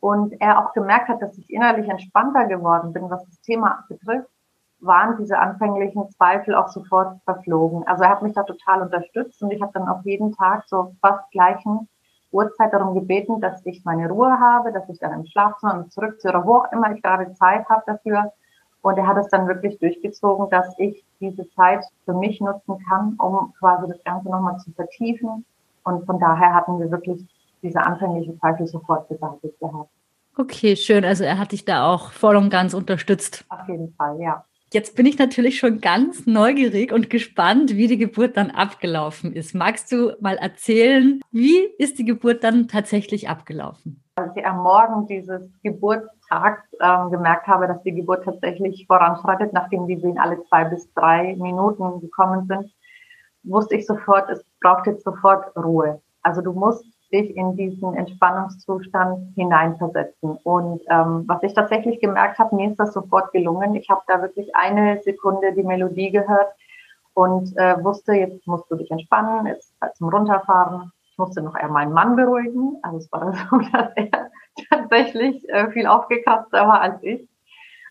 und 0.00 0.40
er 0.40 0.64
auch 0.64 0.72
gemerkt 0.74 1.08
hat, 1.08 1.20
dass 1.20 1.36
ich 1.36 1.50
innerlich 1.50 1.88
entspannter 1.88 2.46
geworden 2.46 2.92
bin, 2.92 3.10
was 3.10 3.24
das 3.24 3.40
Thema 3.40 3.84
betrifft, 3.88 4.30
waren 4.80 5.16
diese 5.18 5.38
anfänglichen 5.38 6.08
Zweifel 6.10 6.54
auch 6.54 6.68
sofort 6.68 7.20
verflogen. 7.24 7.86
Also 7.86 8.04
er 8.04 8.10
hat 8.10 8.22
mich 8.22 8.34
da 8.34 8.42
total 8.44 8.82
unterstützt 8.82 9.42
und 9.42 9.50
ich 9.50 9.60
habe 9.60 9.72
dann 9.74 9.88
auch 9.88 10.02
jeden 10.04 10.32
Tag 10.32 10.64
so 10.66 10.94
fast 11.00 11.30
gleichen 11.32 11.88
Uhrzeit 12.30 12.72
darum 12.72 12.94
gebeten, 12.94 13.40
dass 13.40 13.64
ich 13.64 13.84
meine 13.84 14.08
Ruhe 14.08 14.38
habe, 14.38 14.72
dass 14.72 14.88
ich 14.88 14.98
dann 14.98 15.12
im 15.12 15.26
Schlafzimmer 15.26 15.88
zurückziehe 15.88 16.30
oder 16.30 16.46
wo 16.46 16.56
auch 16.56 16.72
immer 16.72 16.92
ich 16.94 17.02
gerade 17.02 17.32
Zeit 17.34 17.68
habe 17.68 17.82
dafür. 17.86 18.32
Und 18.82 18.96
er 18.96 19.06
hat 19.06 19.16
es 19.16 19.28
dann 19.28 19.48
wirklich 19.48 19.78
durchgezogen, 19.78 20.48
dass 20.50 20.78
ich 20.78 21.04
diese 21.20 21.48
Zeit 21.50 21.84
für 22.04 22.14
mich 22.14 22.40
nutzen 22.40 22.78
kann, 22.88 23.16
um 23.18 23.52
quasi 23.58 23.88
das 23.88 24.02
Ganze 24.04 24.30
nochmal 24.30 24.58
zu 24.58 24.70
vertiefen. 24.72 25.44
Und 25.82 26.06
von 26.06 26.20
daher 26.20 26.54
hatten 26.54 26.78
wir 26.78 26.90
wirklich 26.90 27.26
diese 27.62 27.80
anfänglichen 27.80 28.38
Zweifel 28.38 28.66
sofort 28.66 29.08
beseitigt 29.08 29.58
gehabt. 29.58 29.90
Okay, 30.36 30.76
schön. 30.76 31.04
Also 31.04 31.24
er 31.24 31.38
hat 31.38 31.50
dich 31.50 31.64
da 31.64 31.92
auch 31.92 32.12
voll 32.12 32.36
und 32.36 32.50
ganz 32.50 32.72
unterstützt. 32.72 33.44
Auf 33.48 33.66
jeden 33.68 33.92
Fall, 33.94 34.20
ja. 34.20 34.44
Jetzt 34.70 34.96
bin 34.96 35.06
ich 35.06 35.18
natürlich 35.18 35.58
schon 35.58 35.80
ganz 35.80 36.26
neugierig 36.26 36.92
und 36.92 37.08
gespannt, 37.08 37.76
wie 37.76 37.86
die 37.86 37.96
Geburt 37.96 38.36
dann 38.36 38.50
abgelaufen 38.50 39.32
ist. 39.32 39.54
Magst 39.54 39.90
du 39.90 40.12
mal 40.20 40.36
erzählen, 40.36 41.20
wie 41.30 41.58
ist 41.78 41.98
die 41.98 42.04
Geburt 42.04 42.44
dann 42.44 42.68
tatsächlich 42.68 43.30
abgelaufen? 43.30 44.04
Als 44.16 44.36
ich 44.36 44.44
am 44.44 44.62
Morgen 44.62 45.06
dieses 45.06 45.40
Geburtstags 45.62 46.62
ähm, 46.82 47.10
gemerkt 47.10 47.46
habe, 47.46 47.66
dass 47.66 47.82
die 47.82 47.94
Geburt 47.94 48.24
tatsächlich 48.24 48.84
voranschreitet, 48.86 49.54
nachdem 49.54 49.86
die 49.86 50.02
Wehen 50.02 50.18
alle 50.18 50.44
zwei 50.44 50.64
bis 50.64 50.92
drei 50.92 51.34
Minuten 51.36 52.00
gekommen 52.00 52.46
sind, 52.46 52.70
wusste 53.44 53.76
ich 53.76 53.86
sofort, 53.86 54.28
es 54.28 54.44
braucht 54.60 54.86
jetzt 54.86 55.04
sofort 55.04 55.56
Ruhe. 55.56 56.02
Also 56.22 56.42
du 56.42 56.52
musst 56.52 56.84
dich 57.12 57.36
in 57.36 57.56
diesen 57.56 57.94
Entspannungszustand 57.94 59.34
hineinversetzen. 59.34 60.38
Und 60.42 60.82
ähm, 60.88 61.24
was 61.26 61.42
ich 61.42 61.54
tatsächlich 61.54 62.00
gemerkt 62.00 62.38
habe, 62.38 62.54
mir 62.54 62.70
ist 62.70 62.78
das 62.78 62.92
sofort 62.92 63.32
gelungen. 63.32 63.74
Ich 63.74 63.88
habe 63.88 64.02
da 64.06 64.20
wirklich 64.20 64.54
eine 64.54 65.00
Sekunde 65.02 65.52
die 65.54 65.62
Melodie 65.62 66.10
gehört 66.10 66.48
und 67.14 67.56
äh, 67.56 67.82
wusste, 67.82 68.12
jetzt 68.14 68.46
musst 68.46 68.70
du 68.70 68.76
dich 68.76 68.90
entspannen, 68.90 69.46
jetzt 69.46 69.74
halt 69.80 69.96
zum 69.96 70.08
Runterfahren. 70.08 70.92
Ich 71.10 71.18
musste 71.18 71.42
noch 71.42 71.56
eher 71.56 71.68
meinen 71.68 71.92
Mann 71.92 72.14
beruhigen. 72.14 72.76
Also 72.82 72.98
es 72.98 73.12
war 73.12 73.32
so, 73.50 73.58
dass 73.72 73.90
er 73.96 74.30
tatsächlich 74.70 75.48
äh, 75.48 75.70
viel 75.70 75.86
aufgekratzer 75.86 76.68
war 76.68 76.80
als 76.80 77.02
ich. 77.02 77.28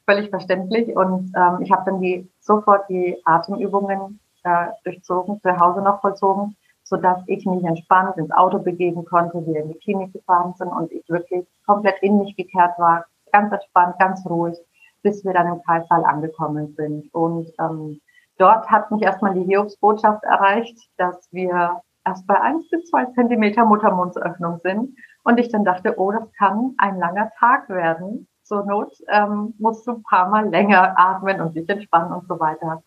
Völlig 0.05 0.29
verständlich. 0.29 0.95
Und 0.95 1.33
ähm, 1.35 1.61
ich 1.61 1.71
habe 1.71 1.83
dann 1.85 2.01
die 2.01 2.31
sofort 2.39 2.87
die 2.89 3.17
Atemübungen 3.25 4.19
äh, 4.43 4.67
durchzogen, 4.83 5.41
zu 5.41 5.59
Hause 5.59 5.81
noch 5.81 5.99
vollzogen, 6.01 6.55
so 6.89 6.95
dass 6.95 7.19
ich 7.27 7.45
mich 7.45 7.63
entspannt 7.65 8.15
ins 8.17 8.31
Auto 8.31 8.59
begeben 8.59 9.03
konnte, 9.03 9.45
wir 9.45 9.61
in 9.61 9.73
die 9.73 9.79
Klinik 9.79 10.13
gefahren 10.13 10.53
sind 10.57 10.69
und 10.69 10.91
ich 10.91 11.07
wirklich 11.09 11.45
komplett 11.65 12.01
in 12.01 12.19
mich 12.19 12.35
gekehrt 12.37 12.79
war, 12.79 13.05
ganz 13.33 13.51
entspannt, 13.51 13.99
ganz 13.99 14.25
ruhig, 14.25 14.57
bis 15.03 15.25
wir 15.25 15.33
dann 15.33 15.47
im 15.47 15.61
Kreissaal 15.63 16.05
angekommen 16.05 16.73
sind. 16.77 17.13
Und 17.13 17.51
ähm, 17.59 17.99
dort 18.37 18.69
hat 18.69 18.89
mich 18.91 19.01
erstmal 19.01 19.33
die 19.33 19.43
Hiobsbotschaft 19.43 20.23
erreicht, 20.23 20.77
dass 20.95 21.27
wir 21.31 21.81
erst 22.05 22.25
bei 22.25 22.39
eins 22.39 22.69
bis 22.69 22.89
zwei 22.89 23.03
Zentimeter 23.07 23.65
Muttermundsöffnung 23.65 24.59
sind. 24.63 24.95
Und 25.23 25.39
ich 25.41 25.49
dann 25.49 25.65
dachte, 25.65 25.99
oh, 25.99 26.11
das 26.13 26.31
kann 26.37 26.73
ein 26.77 26.99
langer 26.99 27.31
Tag 27.37 27.67
werden. 27.67 28.29
Zur 28.43 28.65
Not 28.65 28.93
ähm, 29.09 29.53
musst 29.59 29.85
du 29.85 29.91
ein 29.91 30.03
paar 30.03 30.29
Mal 30.29 30.47
länger 30.47 30.97
atmen 30.97 31.41
und 31.41 31.53
dich 31.53 31.67
entspannen 31.67 32.13
und 32.13 32.25
so 32.29 32.39
weiter. 32.39 32.81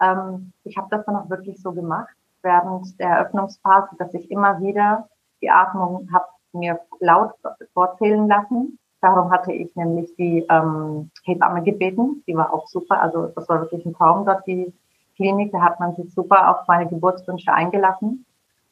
Ähm, 0.00 0.54
ich 0.64 0.78
habe 0.78 0.88
das 0.90 1.04
dann 1.04 1.16
auch 1.16 1.28
wirklich 1.28 1.60
so 1.60 1.72
gemacht 1.72 2.16
während 2.46 2.98
der 3.00 3.08
Eröffnungsphase, 3.08 3.96
dass 3.98 4.14
ich 4.14 4.30
immer 4.30 4.60
wieder 4.60 5.08
die 5.42 5.50
Atmung 5.50 6.08
habe 6.12 6.26
mir 6.52 6.80
laut 7.00 7.32
vorzählen 7.74 8.26
lassen. 8.26 8.78
Darum 9.02 9.30
hatte 9.30 9.52
ich 9.52 9.74
nämlich 9.76 10.14
die 10.16 10.46
ähm, 10.48 11.10
Hebamme 11.24 11.62
gebeten. 11.62 12.22
Die 12.26 12.34
war 12.34 12.52
auch 12.54 12.66
super. 12.66 13.02
Also 13.02 13.26
das 13.26 13.48
war 13.48 13.60
wirklich 13.60 13.84
ein 13.84 13.94
Traum 13.94 14.24
dort, 14.24 14.46
die 14.46 14.72
Klinik. 15.16 15.52
Da 15.52 15.60
hat 15.60 15.78
man 15.80 15.94
sich 15.96 16.12
super 16.14 16.50
auf 16.50 16.66
meine 16.66 16.88
Geburtswünsche 16.88 17.52
eingelassen. 17.52 18.24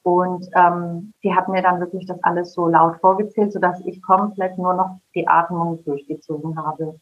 Und 0.02 0.48
ähm, 0.54 1.12
die 1.22 1.34
hat 1.34 1.48
mir 1.48 1.62
dann 1.62 1.80
wirklich 1.80 2.06
das 2.06 2.22
alles 2.22 2.52
so 2.52 2.68
laut 2.68 2.96
vorgezählt, 3.00 3.52
sodass 3.52 3.80
ich 3.84 4.02
komplett 4.02 4.58
nur 4.58 4.74
noch 4.74 4.98
die 5.14 5.26
Atmung 5.26 5.82
durchgezogen 5.84 6.56
habe. 6.56 6.98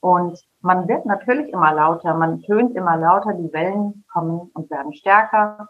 Und 0.00 0.38
man 0.60 0.86
wird 0.86 1.06
natürlich 1.06 1.50
immer 1.50 1.72
lauter, 1.72 2.12
man 2.12 2.42
tönt 2.42 2.76
immer 2.76 2.98
lauter, 2.98 3.32
die 3.32 3.50
Wellen 3.54 4.04
kommen 4.12 4.50
und 4.52 4.70
werden 4.70 4.92
stärker. 4.92 5.68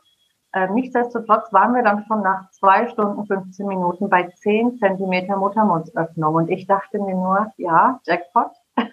Äh, 0.54 0.68
nichtsdestotrotz 0.68 1.52
waren 1.52 1.74
wir 1.74 1.82
dann 1.82 2.04
schon 2.06 2.22
nach 2.22 2.48
zwei 2.50 2.86
Stunden, 2.86 3.26
15 3.26 3.66
Minuten 3.66 4.08
bei 4.08 4.28
10 4.28 4.78
Zentimeter 4.78 5.36
Muttermundsöffnung. 5.36 6.32
Und 6.32 6.48
ich 6.48 6.68
dachte 6.68 7.00
mir 7.00 7.16
nur, 7.16 7.52
ja, 7.56 7.98
Jackpot. 8.06 8.52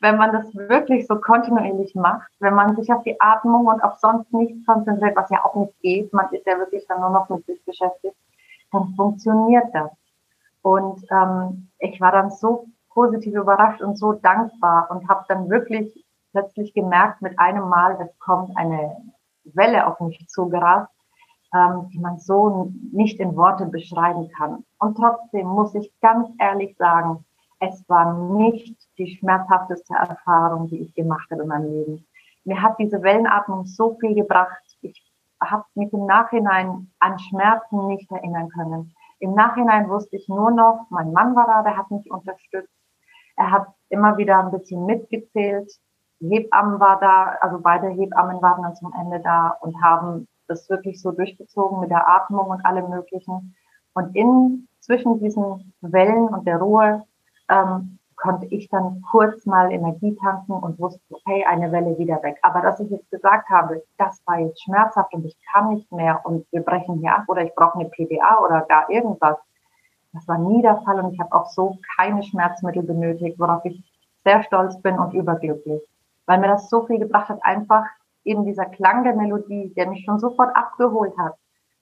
wenn 0.00 0.18
man 0.18 0.32
das 0.32 0.54
wirklich 0.54 1.06
so 1.06 1.16
kontinuierlich 1.16 1.94
macht, 1.94 2.30
wenn 2.40 2.54
man 2.54 2.76
sich 2.76 2.92
auf 2.92 3.02
die 3.04 3.18
Atmung 3.20 3.66
und 3.66 3.82
auf 3.82 3.96
sonst 3.96 4.32
nichts 4.34 4.66
konzentriert, 4.66 5.16
was 5.16 5.30
ja 5.30 5.44
auch 5.44 5.54
nicht 5.54 5.80
geht, 5.80 6.12
man 6.12 6.30
ist 6.32 6.46
ja 6.46 6.58
wirklich 6.58 6.86
dann 6.86 7.00
nur 7.00 7.10
noch 7.10 7.28
mit 7.30 7.44
sich 7.46 7.62
beschäftigt, 7.64 8.16
dann 8.70 8.94
funktioniert 8.96 9.66
das. 9.72 9.90
Und 10.60 11.02
ähm, 11.10 11.68
ich 11.78 12.00
war 12.02 12.12
dann 12.12 12.30
so 12.30 12.66
positiv 12.90 13.34
überrascht 13.34 13.80
und 13.80 13.96
so 13.98 14.12
dankbar 14.12 14.90
und 14.90 15.08
habe 15.08 15.24
dann 15.28 15.48
wirklich 15.48 16.04
plötzlich 16.32 16.74
gemerkt, 16.74 17.22
mit 17.22 17.38
einem 17.38 17.68
Mal, 17.68 17.98
es 18.00 18.18
kommt 18.18 18.54
eine 18.56 18.94
Welle 19.54 19.86
auf 19.86 20.00
mich 20.00 20.26
zugerast, 20.28 20.90
ähm, 21.54 21.88
die 21.92 21.98
man 21.98 22.18
so 22.18 22.72
nicht 22.92 23.20
in 23.20 23.36
Worte 23.36 23.66
beschreiben 23.66 24.28
kann. 24.36 24.64
Und 24.78 24.96
trotzdem 24.96 25.46
muss 25.46 25.74
ich 25.74 25.92
ganz 26.00 26.28
ehrlich 26.38 26.76
sagen, 26.76 27.24
es 27.60 27.88
war 27.88 28.14
nicht 28.34 28.76
die 28.98 29.16
schmerzhafteste 29.16 29.94
Erfahrung, 29.94 30.68
die 30.68 30.80
ich 30.80 30.94
gemacht 30.94 31.30
habe 31.30 31.42
in 31.42 31.48
meinem 31.48 31.70
Leben. 31.70 32.06
Mir 32.44 32.60
hat 32.60 32.78
diese 32.78 33.02
Wellenatmung 33.02 33.66
so 33.66 33.96
viel 33.98 34.14
gebracht. 34.14 34.62
Ich 34.82 35.02
habe 35.42 35.64
mich 35.74 35.92
im 35.92 36.06
Nachhinein 36.06 36.90
an 36.98 37.18
Schmerzen 37.18 37.86
nicht 37.88 38.10
erinnern 38.10 38.48
können. 38.50 38.94
Im 39.18 39.34
Nachhinein 39.34 39.88
wusste 39.88 40.16
ich 40.16 40.28
nur 40.28 40.50
noch, 40.50 40.86
mein 40.90 41.12
Mann 41.12 41.34
war 41.34 41.46
da, 41.46 41.62
der 41.62 41.76
hat 41.76 41.90
mich 41.90 42.10
unterstützt. 42.10 42.72
Er 43.36 43.50
hat 43.50 43.68
immer 43.88 44.16
wieder 44.16 44.38
ein 44.38 44.50
bisschen 44.50 44.84
mitgezählt. 44.84 45.70
Hebammen 46.20 46.80
war 46.80 46.98
da, 47.00 47.36
also 47.40 47.58
beide 47.60 47.88
Hebammen 47.88 48.40
waren 48.40 48.62
dann 48.62 48.74
zum 48.74 48.92
Ende 48.98 49.20
da 49.20 49.56
und 49.60 49.82
haben 49.82 50.26
das 50.48 50.68
wirklich 50.70 51.00
so 51.00 51.12
durchgezogen 51.12 51.80
mit 51.80 51.90
der 51.90 52.08
Atmung 52.08 52.48
und 52.48 52.64
allem 52.64 52.88
Möglichen. 52.88 53.54
Und 53.94 54.14
in 54.14 54.68
zwischen 54.80 55.18
diesen 55.18 55.74
Wellen 55.80 56.28
und 56.28 56.46
der 56.46 56.58
Ruhe 56.58 57.04
ähm, 57.50 57.98
konnte 58.14 58.46
ich 58.46 58.68
dann 58.68 59.02
kurz 59.10 59.44
mal 59.44 59.70
Energie 59.70 60.16
tanken 60.16 60.52
und 60.52 60.78
wusste, 60.78 61.00
okay, 61.10 61.44
eine 61.44 61.70
Welle 61.70 61.98
wieder 61.98 62.22
weg. 62.22 62.38
Aber 62.42 62.60
dass 62.60 62.80
ich 62.80 62.90
jetzt 62.90 63.10
gesagt 63.10 63.50
habe, 63.50 63.82
das 63.98 64.22
war 64.24 64.38
jetzt 64.38 64.62
schmerzhaft 64.62 65.12
und 65.12 65.26
ich 65.26 65.36
kann 65.52 65.74
nicht 65.74 65.90
mehr 65.92 66.20
und 66.24 66.46
wir 66.50 66.62
brechen 66.62 66.98
hier 66.98 67.14
ab 67.14 67.24
oder 67.28 67.42
ich 67.42 67.54
brauche 67.54 67.78
eine 67.78 67.90
PDA 67.90 68.38
oder 68.42 68.62
gar 68.62 68.88
irgendwas, 68.88 69.36
das 70.12 70.26
war 70.28 70.38
nie 70.38 70.62
der 70.62 70.76
Fall 70.78 70.98
und 71.00 71.12
ich 71.12 71.20
habe 71.20 71.34
auch 71.34 71.46
so 71.46 71.76
keine 71.96 72.22
Schmerzmittel 72.22 72.82
benötigt, 72.82 73.38
worauf 73.38 73.64
ich 73.66 73.84
sehr 74.24 74.42
stolz 74.44 74.80
bin 74.80 74.98
und 74.98 75.12
überglücklich 75.12 75.82
weil 76.26 76.38
mir 76.38 76.48
das 76.48 76.68
so 76.68 76.86
viel 76.86 76.98
gebracht 76.98 77.28
hat, 77.28 77.38
einfach 77.42 77.84
eben 78.24 78.44
dieser 78.44 78.66
Klang 78.66 79.04
der 79.04 79.14
Melodie, 79.14 79.72
der 79.76 79.88
mich 79.88 80.04
schon 80.04 80.18
sofort 80.18 80.54
abgeholt 80.54 81.16
hat 81.16 81.34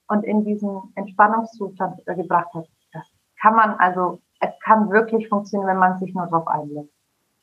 und 0.09 0.25
in 0.25 0.45
diesen 0.45 0.81
Entspannungszustand 0.95 2.05
gebracht 2.07 2.53
hat. 2.55 2.67
Das 2.93 3.05
kann 3.41 3.57
man 3.57 3.71
also, 3.79 4.21
es 4.41 4.51
kann 4.63 4.91
wirklich 4.91 5.29
funktionieren, 5.29 5.69
wenn 5.69 5.79
man 5.79 5.99
sich 5.99 6.15
nur 6.15 6.27
darauf 6.27 6.47
einlässt. 6.47 6.91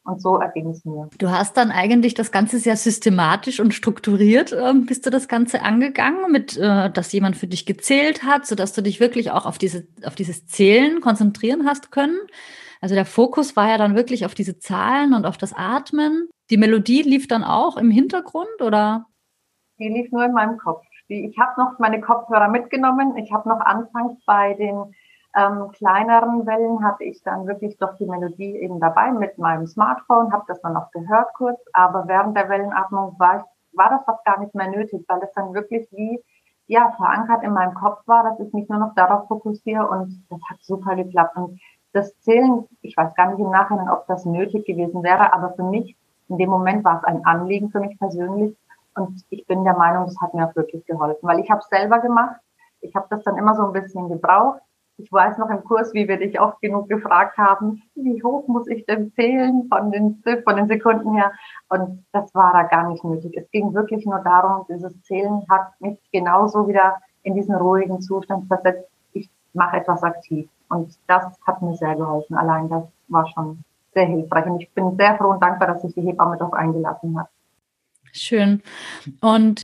Und 0.04 0.20
so 0.20 0.38
erging 0.38 0.72
es 0.72 0.84
mir. 0.84 1.08
Du 1.20 1.30
hast 1.30 1.58
dann 1.58 1.70
eigentlich 1.70 2.16
das 2.16 2.32
Ganze 2.32 2.58
sehr 2.58 2.76
systematisch 2.76 3.60
und 3.60 3.72
strukturiert, 3.76 4.52
äh, 4.52 4.74
bist 4.74 5.06
du 5.06 5.12
das 5.12 5.28
Ganze 5.28 5.62
angegangen, 5.62 6.32
mit, 6.32 6.58
äh, 6.58 6.90
dass 6.90 7.12
jemand 7.12 7.38
für 7.38 7.46
dich 7.46 7.68
gezählt 7.68 8.24
hat, 8.24 8.48
sodass 8.48 8.74
du 8.74 8.82
dich 8.82 9.00
wirklich 9.00 9.30
auch 9.30 9.46
auf, 9.46 9.60
diese, 9.60 9.86
auf 10.04 10.16
dieses 10.16 10.48
Zählen 10.48 11.02
konzentrieren 11.02 11.68
hast 11.68 11.92
können. 11.92 12.18
Also 12.82 12.96
der 12.96 13.06
Fokus 13.06 13.56
war 13.56 13.70
ja 13.70 13.78
dann 13.78 13.96
wirklich 13.96 14.26
auf 14.26 14.34
diese 14.34 14.58
Zahlen 14.58 15.14
und 15.14 15.26
auf 15.26 15.38
das 15.38 15.54
Atmen. 15.54 16.30
Die 16.50 16.58
Melodie 16.58 17.04
lief 17.04 17.28
dann 17.28 17.44
auch 17.44 17.78
im 17.78 17.92
Hintergrund 17.92 18.62
oder? 18.62 19.06
Die 19.80 19.88
lief 19.88 20.12
nur 20.12 20.26
in 20.26 20.34
meinem 20.34 20.58
Kopf. 20.58 20.84
Ich 21.08 21.38
habe 21.38 21.62
noch 21.62 21.78
meine 21.78 22.02
Kopfhörer 22.02 22.48
mitgenommen. 22.48 23.16
Ich 23.18 23.32
habe 23.32 23.48
noch 23.48 23.60
anfangs 23.60 24.14
bei 24.26 24.54
den 24.56 24.94
ähm, 25.36 25.72
kleineren 25.72 26.46
Wellen 26.46 26.84
hatte 26.84 27.04
ich 27.04 27.22
dann 27.24 27.48
wirklich 27.48 27.78
doch 27.78 27.96
die 27.98 28.06
Melodie 28.06 28.58
eben 28.58 28.80
dabei 28.80 29.12
mit 29.12 29.38
meinem 29.38 29.66
Smartphone, 29.66 30.34
habe 30.34 30.44
das 30.48 30.62
dann 30.62 30.74
noch 30.74 30.92
gehört 30.92 31.34
kurz, 31.36 31.60
aber 31.72 32.08
während 32.08 32.36
der 32.36 32.50
Wellenatmung 32.50 33.18
war, 33.18 33.38
ich, 33.38 33.78
war 33.78 33.90
das 33.90 34.04
fast 34.04 34.26
gar 34.26 34.40
nicht 34.40 34.54
mehr 34.56 34.70
nötig, 34.70 35.06
weil 35.08 35.22
es 35.24 35.32
dann 35.34 35.54
wirklich 35.54 35.88
wie 35.92 36.22
ja 36.68 36.92
verankert 36.98 37.44
in 37.44 37.54
meinem 37.54 37.74
Kopf 37.74 38.06
war, 38.08 38.24
dass 38.24 38.40
ich 38.46 38.54
mich 38.54 38.68
nur 38.68 38.80
noch 38.80 38.94
darauf 38.96 39.28
fokussiere 39.28 39.88
und 39.88 40.26
das 40.30 40.40
hat 40.50 40.62
super 40.62 40.96
geklappt. 40.96 41.36
Und 41.38 41.60
das 41.94 42.18
Zählen, 42.22 42.68
ich 42.82 42.96
weiß 42.96 43.14
gar 43.16 43.32
nicht 43.32 43.40
im 43.40 43.52
Nachhinein, 43.52 43.90
ob 43.90 44.08
das 44.08 44.26
nötig 44.26 44.66
gewesen 44.66 45.04
wäre, 45.04 45.34
aber 45.34 45.54
für 45.54 45.64
mich, 45.64 45.98
in 46.30 46.38
dem 46.38 46.50
Moment 46.50 46.84
war 46.84 46.98
es 46.98 47.04
ein 47.04 47.26
Anliegen 47.26 47.70
für 47.70 47.80
mich 47.80 47.98
persönlich. 48.00 48.56
Und 48.96 49.24
ich 49.30 49.46
bin 49.48 49.64
der 49.64 49.78
Meinung, 49.78 50.06
das 50.06 50.20
hat 50.20 50.34
mir 50.34 50.48
auch 50.48 50.56
wirklich 50.56 50.86
geholfen, 50.86 51.28
weil 51.28 51.40
ich 51.40 51.50
habe 51.50 51.62
es 51.62 51.68
selber 51.68 52.00
gemacht. 52.00 52.40
Ich 52.82 52.96
habe 52.96 53.08
das 53.10 53.24
dann 53.24 53.38
immer 53.38 53.56
so 53.56 53.64
ein 53.66 53.74
bisschen 53.74 54.10
gebraucht. 54.10 54.62
Ich 54.98 55.12
weiß 55.12 55.38
noch 55.38 55.50
im 55.50 55.64
Kurs, 55.64 55.94
wie 55.94 56.08
wir 56.08 56.18
dich 56.18 56.40
oft 56.40 56.62
genug 56.62 56.88
gefragt 56.90 57.38
haben, 57.38 57.82
wie 57.96 58.22
hoch 58.22 58.48
muss 58.48 58.68
ich 58.68 58.86
denn 58.86 59.12
zählen 59.14 59.68
von 59.70 59.92
den, 59.92 60.22
von 60.44 60.56
den 60.56 60.68
Sekunden 60.68 61.16
her? 61.16 61.32
Und 61.70 62.06
das 62.12 62.34
war 62.36 62.54
da 62.54 62.64
gar 62.64 62.88
nicht 62.90 63.04
nötig. 63.04 63.36
Es 63.36 63.50
ging 63.52 63.74
wirklich 63.74 64.06
nur 64.06 64.20
darum, 64.20 64.66
dieses 64.70 65.02
Zählen 65.04 65.44
hat 65.50 65.80
mich 65.80 65.98
genauso 66.12 66.68
wieder 66.68 66.98
in 67.24 67.34
diesen 67.36 67.56
ruhigen 67.56 68.02
Zustand 68.02 68.48
versetzt. 68.48 68.88
Ich 69.14 69.30
mache 69.54 69.78
etwas 69.78 70.04
aktiv. 70.04 70.50
Und 70.72 70.98
das 71.08 71.26
hat 71.46 71.62
mir 71.62 71.76
sehr 71.76 71.96
geholfen. 71.96 72.38
Allein 72.38 72.70
das 72.70 72.84
war 73.10 73.28
schon 73.28 73.64
sehr 73.94 74.06
hilfreich. 74.06 74.46
Und 74.46 74.62
ich 74.62 74.72
bin 74.72 74.96
sehr 74.98 75.18
froh 75.18 75.32
und 75.32 75.44
dankbar, 75.44 75.68
dass 75.68 75.82
sich 75.82 75.94
die 75.94 76.02
Hebamme 76.02 76.38
darauf 76.38 76.54
eingelassen 76.54 77.20
hat. 77.20 77.28
Schön. 78.14 78.62
Und 79.22 79.64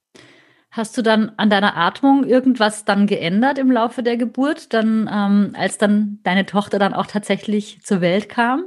hast 0.70 0.98
du 0.98 1.02
dann 1.02 1.32
an 1.38 1.50
deiner 1.50 1.78
Atmung 1.78 2.26
irgendwas 2.26 2.84
dann 2.84 3.08
geändert 3.08 3.58
im 3.58 3.72
Laufe 3.72 4.04
der 4.04 4.18
Geburt, 4.18 4.74
dann 4.74 5.10
ähm, 5.12 5.56
als 5.58 5.78
dann 5.78 6.20
deine 6.24 6.46
Tochter 6.46 6.78
dann 6.78 6.94
auch 6.94 7.08
tatsächlich 7.08 7.82
zur 7.84 8.02
Welt 8.02 8.28
kam? 8.28 8.66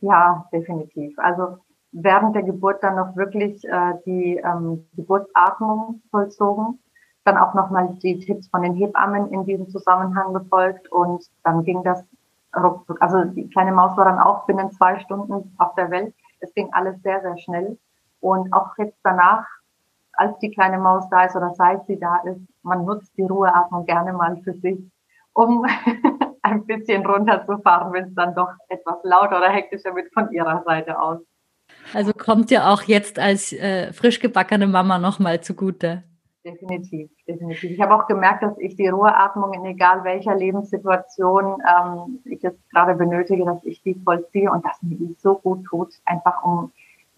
Ja, 0.00 0.48
definitiv. 0.52 1.16
Also 1.18 1.58
während 1.92 2.34
der 2.34 2.42
Geburt 2.42 2.82
dann 2.82 2.96
noch 2.96 3.16
wirklich 3.16 3.64
äh, 3.64 3.94
die 4.04 4.36
ähm, 4.44 4.84
Geburtsatmung 4.96 6.02
vollzogen 6.10 6.80
dann 7.28 7.38
auch 7.38 7.54
nochmal 7.54 7.96
die 8.02 8.18
Tipps 8.18 8.48
von 8.48 8.62
den 8.62 8.74
Hebammen 8.74 9.30
in 9.32 9.44
diesem 9.44 9.68
Zusammenhang 9.68 10.32
befolgt 10.32 10.90
und 10.90 11.24
dann 11.44 11.62
ging 11.62 11.82
das 11.84 12.02
ruckzuck. 12.56 13.00
Also 13.02 13.24
die 13.24 13.48
kleine 13.50 13.72
Maus 13.72 13.96
war 13.96 14.06
dann 14.06 14.18
auch 14.18 14.46
binnen 14.46 14.70
zwei 14.72 14.98
Stunden 15.00 15.54
auf 15.58 15.74
der 15.74 15.90
Welt. 15.90 16.14
Es 16.40 16.52
ging 16.54 16.70
alles 16.72 17.00
sehr, 17.02 17.20
sehr 17.20 17.36
schnell. 17.38 17.78
Und 18.20 18.52
auch 18.52 18.76
jetzt 18.78 18.98
danach, 19.04 19.46
als 20.14 20.38
die 20.38 20.50
kleine 20.50 20.78
Maus 20.78 21.08
da 21.10 21.24
ist 21.24 21.36
oder 21.36 21.54
seit 21.54 21.86
sie 21.86 21.98
da 21.98 22.16
ist, 22.24 22.40
man 22.62 22.84
nutzt 22.84 23.12
die 23.16 23.22
Ruheatmung 23.22 23.86
gerne 23.86 24.12
mal 24.12 24.36
für 24.42 24.54
sich, 24.54 24.78
um 25.34 25.64
ein 26.42 26.64
bisschen 26.66 27.04
runterzufahren, 27.04 27.92
wenn 27.92 28.06
es 28.06 28.14
dann 28.14 28.34
doch 28.34 28.50
etwas 28.68 28.96
lauter 29.02 29.38
oder 29.38 29.50
hektischer 29.50 29.94
wird 29.94 30.12
von 30.12 30.30
ihrer 30.32 30.62
Seite 30.64 30.98
aus. 31.00 31.20
Also 31.92 32.12
kommt 32.12 32.50
ja 32.50 32.72
auch 32.72 32.82
jetzt 32.82 33.18
als 33.18 33.52
äh, 33.52 33.92
frisch 33.92 34.18
gebackene 34.20 34.66
Mama 34.66 34.98
nochmal 34.98 35.42
zugute. 35.42 36.04
Definitiv, 36.44 37.10
definitiv. 37.26 37.72
Ich 37.72 37.80
habe 37.80 37.94
auch 37.94 38.06
gemerkt, 38.06 38.42
dass 38.42 38.56
ich 38.58 38.76
die 38.76 38.88
Ruheatmung 38.88 39.52
in 39.54 39.64
egal 39.64 40.04
welcher 40.04 40.36
Lebenssituation 40.36 41.60
ähm, 41.68 42.20
ich 42.24 42.42
jetzt 42.42 42.70
gerade 42.70 42.94
benötige, 42.94 43.44
dass 43.44 43.62
ich 43.64 43.82
die 43.82 43.94
vollziehe 43.94 44.50
und 44.50 44.64
dass 44.64 44.80
mir 44.82 44.96
die 44.96 45.16
so 45.18 45.34
gut 45.34 45.64
tut, 45.64 45.92
einfach 46.04 46.42
um, 46.44 46.72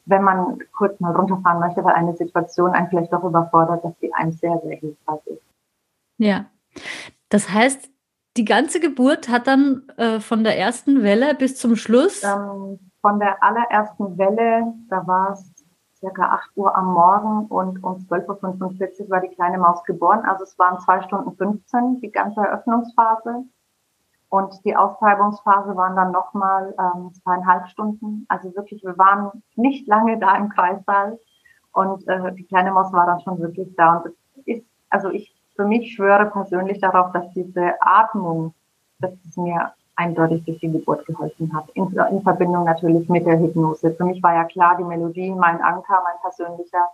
wenn 0.06 0.22
man 0.22 0.58
kurz 0.72 0.98
mal 1.00 1.14
runterfahren 1.14 1.60
möchte, 1.60 1.84
weil 1.84 1.94
eine 1.94 2.16
Situation 2.16 2.72
einen 2.72 2.88
vielleicht 2.88 3.12
doch 3.12 3.22
überfordert, 3.22 3.84
dass 3.84 3.98
die 3.98 4.12
einem 4.14 4.32
sehr, 4.32 4.58
sehr 4.64 4.76
hilfreich 4.78 5.26
ist. 5.26 5.42
Ja, 6.16 6.46
das 7.28 7.52
heißt, 7.52 7.90
die 8.36 8.44
ganze 8.44 8.80
Geburt 8.80 9.28
hat 9.28 9.46
dann 9.46 9.88
äh, 9.96 10.20
von 10.20 10.44
der 10.44 10.58
ersten 10.58 11.02
Welle 11.02 11.34
bis 11.34 11.56
zum 11.56 11.76
Schluss? 11.76 12.22
Ähm, 12.22 12.78
von 13.00 13.18
der 13.18 13.42
allerersten 13.42 14.18
Welle, 14.18 14.74
da 14.88 15.06
war 15.06 15.32
es 15.32 15.49
circa 16.00 16.22
8 16.22 16.56
Uhr 16.56 16.76
am 16.76 16.92
Morgen 16.92 17.46
und 17.46 17.82
um 17.84 17.96
12.45 17.96 19.02
Uhr 19.02 19.10
war 19.10 19.20
die 19.20 19.34
kleine 19.34 19.58
Maus 19.58 19.84
geboren. 19.84 20.24
Also 20.24 20.44
es 20.44 20.58
waren 20.58 20.80
zwei 20.80 21.02
Stunden 21.02 21.36
15, 21.36 22.00
die 22.00 22.10
ganze 22.10 22.40
Eröffnungsphase. 22.40 23.44
Und 24.30 24.64
die 24.64 24.76
Austreibungsphase 24.76 25.76
waren 25.76 25.96
dann 25.96 26.12
nochmal 26.12 26.74
ähm, 26.78 27.12
zweieinhalb 27.14 27.66
Stunden. 27.68 28.26
Also 28.28 28.54
wirklich, 28.54 28.82
wir 28.84 28.96
waren 28.96 29.42
nicht 29.56 29.88
lange 29.88 30.18
da 30.18 30.36
im 30.36 30.48
Kreissaal. 30.48 31.18
Und 31.72 32.06
äh, 32.08 32.32
die 32.34 32.44
kleine 32.44 32.72
Maus 32.72 32.92
war 32.92 33.06
dann 33.06 33.20
schon 33.20 33.38
wirklich 33.40 33.74
da. 33.76 33.96
Und 33.96 34.06
es 34.06 34.46
ist, 34.46 34.66
also 34.88 35.10
ich 35.10 35.34
für 35.56 35.66
mich 35.66 35.92
schwöre 35.94 36.26
persönlich 36.26 36.80
darauf, 36.80 37.12
dass 37.12 37.28
diese 37.32 37.74
Atmung, 37.80 38.54
dass 38.98 39.12
es 39.28 39.36
mir 39.36 39.72
eindeutig 40.00 40.44
durch 40.44 40.58
die 40.60 40.72
Geburt 40.72 41.04
geholfen 41.06 41.54
hat. 41.54 41.68
In, 41.74 41.94
in, 42.10 42.22
Verbindung 42.22 42.64
natürlich 42.64 43.08
mit 43.08 43.26
der 43.26 43.38
Hypnose. 43.38 43.92
Für 43.92 44.04
mich 44.04 44.22
war 44.22 44.34
ja 44.34 44.44
klar, 44.44 44.76
die 44.78 44.84
Melodie, 44.84 45.30
mein 45.30 45.60
Anker, 45.60 46.02
mein 46.02 46.20
persönlicher. 46.22 46.86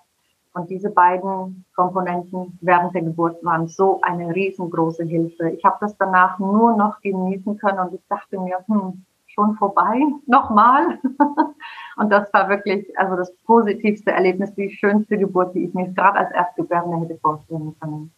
Und 0.54 0.70
diese 0.70 0.90
beiden 0.90 1.64
Komponenten 1.76 2.58
während 2.62 2.94
der 2.94 3.02
Geburt 3.02 3.44
waren 3.44 3.68
so 3.68 4.00
eine 4.02 4.34
riesengroße 4.34 5.04
Hilfe. 5.04 5.50
Ich 5.50 5.64
habe 5.64 5.76
das 5.80 5.96
danach 5.98 6.38
nur 6.38 6.76
noch 6.76 7.00
genießen 7.00 7.58
können 7.58 7.78
und 7.78 7.94
ich 7.94 8.00
dachte 8.08 8.40
mir, 8.40 8.58
hm, 8.66 9.04
schon 9.26 9.54
vorbei, 9.56 10.00
nochmal. 10.26 10.98
und 11.96 12.10
das 12.10 12.32
war 12.32 12.48
wirklich 12.48 12.86
also 12.98 13.16
das 13.16 13.32
positivste 13.44 14.10
Erlebnis, 14.10 14.54
die 14.54 14.70
schönste 14.70 15.18
Geburt, 15.18 15.54
die 15.54 15.64
ich 15.66 15.74
mir 15.74 15.88
gerade 15.92 16.18
als 16.18 16.30
Erstgebärende 16.32 17.00
hätte 17.00 17.18
vorstellen 17.20 17.76
können. 17.78 18.10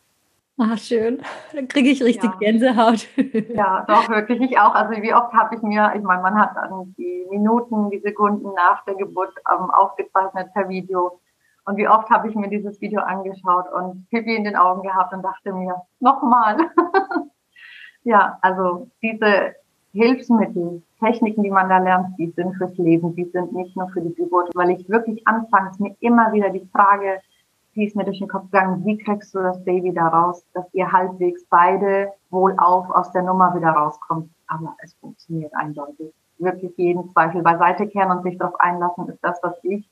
Ah, 0.60 0.76
schön. 0.76 1.22
Dann 1.54 1.68
kriege 1.68 1.90
ich 1.90 2.02
richtig 2.02 2.30
ja. 2.30 2.36
Gänsehaut. 2.40 3.06
Ja, 3.54 3.84
doch, 3.86 4.08
wirklich. 4.08 4.40
Ich 4.40 4.58
auch. 4.58 4.74
Also 4.74 5.00
wie 5.00 5.14
oft 5.14 5.32
habe 5.32 5.54
ich 5.54 5.62
mir, 5.62 5.92
ich 5.94 6.02
meine, 6.02 6.20
man 6.20 6.36
hat 6.36 6.56
dann 6.56 6.94
die 6.98 7.26
Minuten, 7.30 7.90
die 7.90 8.00
Sekunden 8.00 8.52
nach 8.54 8.84
der 8.84 8.96
Geburt 8.96 9.32
ähm, 9.52 9.70
aufgezeichnet 9.70 10.52
per 10.54 10.68
Video. 10.68 11.20
Und 11.64 11.76
wie 11.76 11.86
oft 11.86 12.10
habe 12.10 12.28
ich 12.28 12.34
mir 12.34 12.48
dieses 12.48 12.80
Video 12.80 13.00
angeschaut 13.02 13.66
und 13.72 14.08
Pipi 14.10 14.34
in 14.34 14.42
den 14.42 14.56
Augen 14.56 14.82
gehabt 14.82 15.12
und 15.12 15.22
dachte 15.22 15.52
mir, 15.52 15.80
nochmal. 16.00 16.56
ja, 18.02 18.38
also 18.42 18.90
diese 19.00 19.54
Hilfsmittel, 19.92 20.82
Techniken, 20.98 21.44
die 21.44 21.50
man 21.50 21.68
da 21.68 21.78
lernt, 21.78 22.18
die 22.18 22.30
sind 22.30 22.54
fürs 22.56 22.76
Leben, 22.78 23.14
die 23.14 23.26
sind 23.26 23.52
nicht 23.52 23.76
nur 23.76 23.88
für 23.90 24.00
die 24.00 24.14
Geburt, 24.14 24.50
weil 24.54 24.70
ich 24.70 24.88
wirklich 24.88 25.24
anfangs 25.28 25.78
mir 25.78 25.94
immer 26.00 26.32
wieder 26.32 26.50
die 26.50 26.66
Frage 26.72 27.20
die 27.78 27.86
ist 27.86 27.94
mir 27.94 28.04
durch 28.04 28.18
den 28.18 28.28
Kopf 28.28 28.50
gegangen, 28.50 28.84
wie 28.84 28.98
kriegst 28.98 29.32
du 29.34 29.38
das 29.38 29.62
Baby 29.64 29.94
da 29.94 30.08
raus, 30.08 30.44
dass 30.52 30.66
ihr 30.74 30.90
halbwegs 30.90 31.44
beide 31.48 32.12
wohlauf 32.28 32.90
aus 32.90 33.12
der 33.12 33.22
Nummer 33.22 33.54
wieder 33.54 33.70
rauskommt. 33.70 34.28
Aber 34.48 34.74
es 34.82 34.94
funktioniert 34.94 35.54
eindeutig. 35.54 36.12
Wirklich 36.38 36.76
jeden 36.76 37.08
Zweifel 37.10 37.40
beiseite 37.42 37.86
kehren 37.86 38.10
und 38.10 38.24
sich 38.24 38.36
darauf 38.36 38.58
einlassen, 38.60 39.08
ist 39.08 39.22
das, 39.22 39.38
was 39.44 39.54
ich 39.62 39.88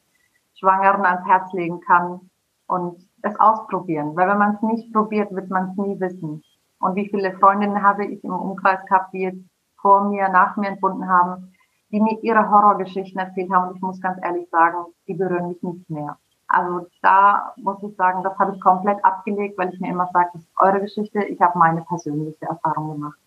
Schwangeren 0.54 1.04
ans 1.04 1.24
Herz 1.26 1.52
legen 1.52 1.80
kann 1.80 2.28
und 2.66 3.08
es 3.22 3.38
ausprobieren. 3.38 4.16
Weil 4.16 4.28
wenn 4.28 4.38
man 4.38 4.54
es 4.56 4.62
nicht 4.62 4.92
probiert, 4.92 5.32
wird 5.32 5.48
man 5.50 5.70
es 5.70 5.76
nie 5.76 6.00
wissen. 6.00 6.42
Und 6.80 6.96
wie 6.96 7.08
viele 7.08 7.38
Freundinnen 7.38 7.82
habe 7.82 8.06
ich 8.06 8.24
im 8.24 8.32
Umkreis 8.32 8.84
gehabt, 8.86 9.12
die 9.12 9.20
jetzt 9.20 9.44
vor 9.80 10.08
mir, 10.08 10.28
nach 10.28 10.56
mir 10.56 10.68
entbunden 10.70 11.08
haben, 11.08 11.52
die 11.92 12.00
mir 12.00 12.18
ihre 12.22 12.50
Horrorgeschichten 12.50 13.20
erzählt 13.20 13.52
haben. 13.52 13.68
Und 13.68 13.76
ich 13.76 13.82
muss 13.82 14.00
ganz 14.00 14.18
ehrlich 14.24 14.48
sagen, 14.50 14.86
die 15.06 15.14
berühren 15.14 15.48
mich 15.48 15.62
nicht 15.62 15.88
mehr. 15.88 16.18
Also 16.48 16.86
da 17.02 17.54
muss 17.56 17.82
ich 17.82 17.96
sagen, 17.96 18.22
das 18.22 18.38
habe 18.38 18.54
ich 18.54 18.60
komplett 18.60 19.04
abgelegt, 19.04 19.58
weil 19.58 19.72
ich 19.72 19.80
mir 19.80 19.90
immer 19.90 20.08
sage, 20.12 20.30
das 20.32 20.42
ist 20.42 20.50
eure 20.58 20.80
Geschichte, 20.80 21.24
ich 21.24 21.40
habe 21.40 21.58
meine 21.58 21.82
persönliche 21.82 22.46
Erfahrung 22.46 22.92
gemacht. 22.92 23.18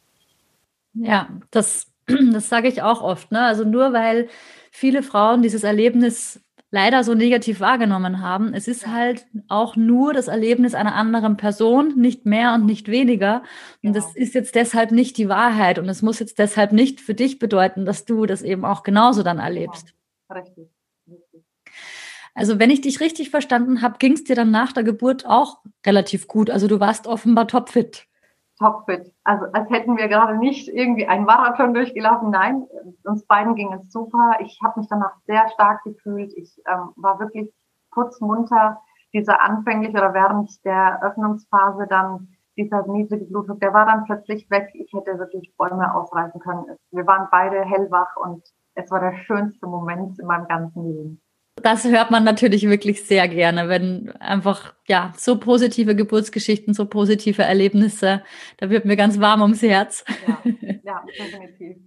Ja, 0.93 1.27
das, 1.51 1.88
das 2.08 2.49
sage 2.49 2.67
ich 2.67 2.82
auch 2.82 3.01
oft. 3.01 3.32
Ne? 3.32 3.41
Also 3.41 3.65
nur 3.65 3.93
weil 3.93 4.29
viele 4.71 5.03
Frauen 5.03 5.41
dieses 5.41 5.63
Erlebnis 5.63 6.41
leider 6.71 7.03
so 7.03 7.15
negativ 7.15 7.60
wahrgenommen 7.60 8.21
haben. 8.21 8.53
Es 8.53 8.67
ist 8.67 8.88
halt 8.88 9.25
auch 9.47 9.75
nur 9.75 10.13
das 10.13 10.27
Erlebnis 10.27 10.75
einer 10.75 10.95
anderen 10.95 11.36
Person, 11.36 11.99
nicht 11.99 12.25
mehr 12.25 12.53
und 12.53 12.65
nicht 12.65 12.88
weniger. 12.89 13.43
Und 13.84 13.95
das 13.95 14.13
genau. 14.13 14.23
ist 14.23 14.36
jetzt 14.36 14.55
deshalb 14.55 14.91
nicht 14.91 15.17
die 15.17 15.29
Wahrheit. 15.29 15.79
Und 15.79 15.89
es 15.89 16.01
muss 16.01 16.19
jetzt 16.19 16.38
deshalb 16.38 16.71
nicht 16.71 17.01
für 17.01 17.15
dich 17.15 17.39
bedeuten, 17.39 17.86
dass 17.86 18.05
du 18.05 18.25
das 18.25 18.43
eben 18.43 18.65
auch 18.65 18.84
genauso 18.84 19.23
dann 19.23 19.39
erlebst. 19.39 19.93
Genau. 20.27 20.41
Richtig. 20.41 20.69
Also 22.39 22.58
wenn 22.58 22.69
ich 22.69 22.80
dich 22.80 23.02
richtig 23.02 23.32
verstanden 23.32 23.82
habe, 23.82 23.97
ging 23.99 24.13
es 24.13 24.23
dir 24.23 24.34
dann 24.34 24.49
nach 24.49 24.71
der 24.71 24.86
Geburt 24.86 25.25
auch 25.25 25.58
relativ 25.86 26.25
gut. 26.30 26.49
Also 26.49 26.69
du 26.69 26.80
warst 26.80 27.06
offenbar 27.06 27.49
topfit. 27.49 28.08
Topfit. 28.58 29.13
Also 29.25 29.47
als 29.52 29.69
hätten 29.69 29.97
wir 29.97 30.08
gerade 30.08 30.38
nicht 30.38 30.69
irgendwie 30.69 31.06
einen 31.06 31.25
Marathon 31.25 31.73
durchgelaufen. 31.73 32.30
Nein, 32.30 32.65
uns 33.04 33.25
beiden 33.25 33.56
ging 33.56 33.73
es 33.73 33.91
super. 33.91 34.38
Ich 34.39 34.58
habe 34.63 34.80
mich 34.80 34.88
danach 34.89 35.17
sehr 35.28 35.49
stark 35.49 35.84
gefühlt. 35.84 36.32
Ich 36.38 36.56
ähm, 36.65 36.91
war 36.95 37.19
wirklich 37.19 37.52
kurz 37.89 38.21
munter. 38.21 38.80
Dieser 39.13 39.41
anfänglich 39.41 39.89
oder 39.89 40.13
während 40.13 40.63
der 40.63 41.04
Öffnungsphase 41.04 41.88
dann 41.89 42.30
dieser 42.56 42.88
niedrige 42.88 43.25
Blutdruck, 43.25 43.60
der 43.60 43.73
war 43.73 43.86
dann 43.86 44.06
plötzlich 44.06 44.49
weg. 44.49 44.69
Ich 44.75 44.93
hätte 44.93 45.19
wirklich 45.19 45.54
Bäume 45.58 45.93
ausreißen 45.93 46.39
können. 46.39 46.78
Wir 46.91 47.06
waren 47.06 47.28
beide 47.32 47.65
hellwach 47.65 48.15
und 48.15 48.45
es 48.75 48.89
war 48.91 49.02
der 49.02 49.17
schönste 49.25 49.67
Moment 49.67 50.17
in 50.19 50.25
meinem 50.25 50.47
ganzen 50.47 50.86
Leben 50.86 51.21
das 51.63 51.86
hört 51.86 52.12
man 52.12 52.24
natürlich 52.24 52.67
wirklich 52.67 53.04
sehr 53.04 53.28
gerne, 53.28 53.69
wenn 53.69 54.12
einfach 54.19 54.74
ja 54.88 55.13
so 55.17 55.39
positive 55.39 55.95
Geburtsgeschichten, 55.95 56.74
so 56.74 56.86
positive 56.86 57.43
Erlebnisse, 57.43 58.24
da 58.58 58.69
wird 58.69 58.86
mir 58.86 58.95
ganz 58.95 59.19
warm 59.19 59.41
ums 59.41 59.62
Herz. 59.62 60.04
Ja, 60.28 60.41
ja 60.84 61.04
definitiv. 61.17 61.78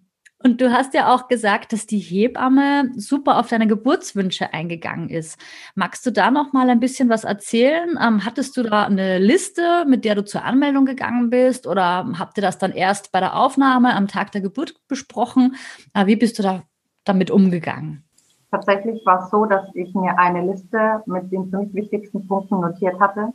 Und 0.45 0.61
du 0.61 0.73
hast 0.73 0.93
ja 0.95 1.15
auch 1.15 1.29
gesagt, 1.29 1.73
dass 1.73 1.87
die 1.87 1.99
Hebamme 1.99 2.91
super 2.97 3.39
auf 3.39 3.49
deine 3.49 3.69
Geburtswünsche 3.69 4.53
eingegangen 4.53 5.09
ist. 5.09 5.39
Magst 5.75 6.05
du 6.05 6.11
da 6.11 6.31
noch 6.31 6.53
mal 6.53 6.69
ein 6.69 6.81
bisschen 6.81 7.09
was 7.09 7.25
erzählen? 7.25 7.97
Ähm, 8.03 8.25
hattest 8.25 8.57
du 8.57 8.65
da 8.65 8.87
eine 8.87 9.19
Liste, 9.19 9.85
mit 9.87 10.05
der 10.05 10.17
du 10.17 10.25
zur 10.25 10.45
Anmeldung 10.45 10.85
gegangen 10.85 11.31
bist, 11.31 11.67
oder 11.67 12.13
habt 12.19 12.39
ihr 12.39 12.43
das 12.43 12.59
dann 12.59 12.73
erst 12.73 13.13
bei 13.13 13.21
der 13.21 13.37
Aufnahme 13.37 13.95
am 13.95 14.09
Tag 14.09 14.33
der 14.33 14.41
Geburt 14.41 14.75
besprochen? 14.89 15.55
Äh, 15.95 16.07
wie 16.07 16.17
bist 16.17 16.39
du 16.39 16.43
da 16.43 16.65
damit 17.05 17.31
umgegangen? 17.31 18.05
Tatsächlich 18.53 19.05
war 19.07 19.25
es 19.25 19.31
so, 19.31 19.47
dass 19.47 19.65
ich 19.73 19.95
mir 19.95 20.19
eine 20.19 20.43
Liste 20.43 21.03
mit 21.07 21.33
den 21.33 21.49
fünf 21.49 21.73
wichtigsten 21.73 22.29
Punkten 22.29 22.61
notiert 22.61 23.01
hatte. 23.01 23.33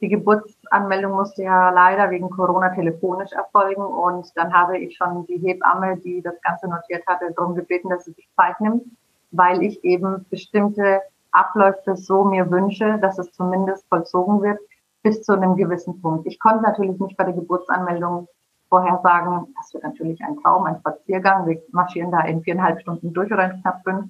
Die 0.00 0.08
Geburtsanmeldung 0.08 1.12
musste 1.12 1.42
ja 1.42 1.68
leider 1.68 2.10
wegen 2.10 2.30
Corona 2.30 2.70
telefonisch 2.70 3.32
erfolgen 3.32 3.82
und 3.82 4.26
dann 4.36 4.54
habe 4.54 4.78
ich 4.78 4.96
schon 4.96 5.26
die 5.26 5.36
Hebamme, 5.36 5.98
die 5.98 6.22
das 6.22 6.40
Ganze 6.40 6.66
notiert 6.66 7.06
hatte, 7.06 7.30
darum 7.36 7.54
gebeten, 7.54 7.90
dass 7.90 8.06
sie 8.06 8.12
sich 8.12 8.26
Zeit 8.36 8.58
nimmt, 8.58 8.84
weil 9.32 9.62
ich 9.62 9.84
eben 9.84 10.24
bestimmte 10.30 11.02
Abläufe 11.30 11.94
so 11.94 12.24
mir 12.24 12.50
wünsche, 12.50 12.98
dass 13.02 13.18
es 13.18 13.32
zumindest 13.32 13.86
vollzogen 13.90 14.40
wird 14.40 14.58
bis 15.02 15.22
zu 15.22 15.34
einem 15.34 15.56
gewissen 15.56 16.00
Punkt. 16.00 16.26
Ich 16.26 16.40
konnte 16.40 16.62
natürlich 16.62 16.98
nicht 16.98 17.18
bei 17.18 17.24
der 17.24 17.34
Geburtsanmeldung 17.34 18.28
vorher 18.70 18.98
sagen, 19.02 19.46
das 19.58 19.74
wird 19.74 19.84
natürlich 19.84 20.24
ein 20.24 20.38
Traum, 20.40 20.64
ein 20.64 20.78
Spaziergang. 20.78 21.46
Wir 21.46 21.60
marschieren 21.72 22.10
da 22.10 22.20
in 22.22 22.42
viereinhalb 22.42 22.80
Stunden 22.80 23.12
durch 23.12 23.30
oder 23.30 23.52
in 23.52 23.60
knapp 23.60 23.82
fünf 23.84 24.06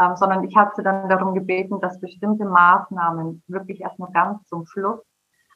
ähm, 0.00 0.16
sondern 0.16 0.44
ich 0.44 0.56
habe 0.56 0.72
sie 0.76 0.82
dann 0.82 1.08
darum 1.08 1.34
gebeten, 1.34 1.80
dass 1.80 2.00
bestimmte 2.00 2.44
Maßnahmen 2.44 3.42
wirklich 3.48 3.80
erst 3.80 3.98
nur 3.98 4.10
ganz 4.12 4.46
zum 4.48 4.66
Schluss 4.66 5.00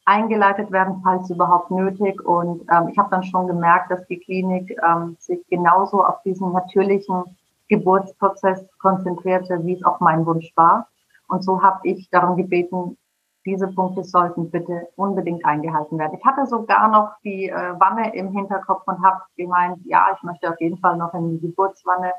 eingeleitet 0.04 0.70
werden, 0.72 1.00
falls 1.04 1.30
überhaupt 1.30 1.70
nötig. 1.70 2.20
Und 2.24 2.62
ähm, 2.70 2.88
ich 2.88 2.98
habe 2.98 3.10
dann 3.10 3.22
schon 3.22 3.46
gemerkt, 3.46 3.90
dass 3.90 4.06
die 4.08 4.18
Klinik 4.18 4.76
ähm, 4.84 5.16
sich 5.18 5.40
genauso 5.48 6.04
auf 6.04 6.22
diesen 6.22 6.52
natürlichen 6.52 7.24
Geburtsprozess 7.68 8.66
konzentrierte, 8.78 9.64
wie 9.64 9.74
es 9.74 9.84
auch 9.84 10.00
mein 10.00 10.26
Wunsch 10.26 10.52
war. 10.56 10.88
Und 11.28 11.44
so 11.44 11.62
habe 11.62 11.80
ich 11.84 12.10
darum 12.10 12.36
gebeten, 12.36 12.98
diese 13.44 13.68
Punkte 13.68 14.04
sollten 14.04 14.50
bitte 14.50 14.88
unbedingt 14.96 15.44
eingehalten 15.44 15.98
werden. 15.98 16.16
Ich 16.18 16.24
hatte 16.24 16.46
sogar 16.46 16.88
noch 16.88 17.12
die 17.24 17.48
äh, 17.48 17.74
Wanne 17.78 18.14
im 18.14 18.32
Hinterkopf 18.32 18.82
und 18.86 19.02
habe 19.02 19.22
gemeint, 19.36 19.78
ja, 19.84 20.06
ich 20.14 20.22
möchte 20.22 20.48
auf 20.50 20.60
jeden 20.60 20.78
Fall 20.78 20.96
noch 20.96 21.14
in 21.14 21.30
die 21.30 21.40
Geburtswanne 21.40 22.12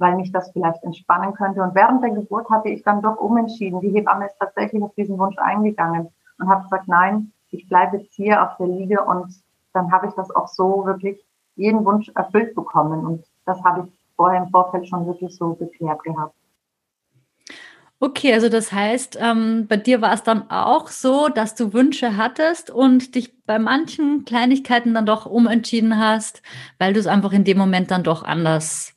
weil 0.00 0.16
mich 0.16 0.32
das 0.32 0.50
vielleicht 0.52 0.82
entspannen 0.82 1.34
könnte. 1.34 1.62
Und 1.62 1.74
während 1.74 2.02
der 2.02 2.10
Geburt 2.10 2.48
hatte 2.48 2.70
ich 2.70 2.82
dann 2.82 3.02
doch 3.02 3.18
umentschieden. 3.18 3.80
Die 3.80 3.90
Hebamme 3.90 4.26
ist 4.26 4.38
tatsächlich 4.38 4.82
auf 4.82 4.94
diesen 4.94 5.18
Wunsch 5.18 5.36
eingegangen 5.38 6.08
und 6.38 6.48
habe 6.48 6.62
gesagt, 6.62 6.88
nein, 6.88 7.32
ich 7.50 7.68
bleibe 7.68 7.98
jetzt 7.98 8.14
hier 8.14 8.42
auf 8.42 8.56
der 8.56 8.66
Liege 8.66 9.04
und 9.04 9.32
dann 9.74 9.92
habe 9.92 10.06
ich 10.06 10.14
das 10.14 10.30
auch 10.34 10.48
so 10.48 10.86
wirklich 10.86 11.22
jeden 11.54 11.84
Wunsch 11.84 12.10
erfüllt 12.14 12.54
bekommen. 12.54 13.04
Und 13.04 13.24
das 13.44 13.62
habe 13.62 13.86
ich 13.86 13.92
vorher 14.16 14.42
im 14.42 14.48
Vorfeld 14.48 14.88
schon 14.88 15.06
wirklich 15.06 15.36
so 15.36 15.54
geklärt 15.54 16.02
gehabt. 16.02 16.34
Okay, 18.02 18.32
also 18.32 18.48
das 18.48 18.72
heißt, 18.72 19.18
ähm, 19.20 19.66
bei 19.68 19.76
dir 19.76 20.00
war 20.00 20.14
es 20.14 20.22
dann 20.22 20.50
auch 20.50 20.88
so, 20.88 21.28
dass 21.28 21.54
du 21.54 21.74
Wünsche 21.74 22.16
hattest 22.16 22.70
und 22.70 23.14
dich 23.14 23.44
bei 23.44 23.58
manchen 23.58 24.24
Kleinigkeiten 24.24 24.94
dann 24.94 25.04
doch 25.04 25.26
umentschieden 25.26 25.98
hast, 25.98 26.40
weil 26.78 26.94
du 26.94 27.00
es 27.00 27.06
einfach 27.06 27.32
in 27.32 27.44
dem 27.44 27.58
Moment 27.58 27.90
dann 27.90 28.02
doch 28.02 28.22
anders, 28.22 28.94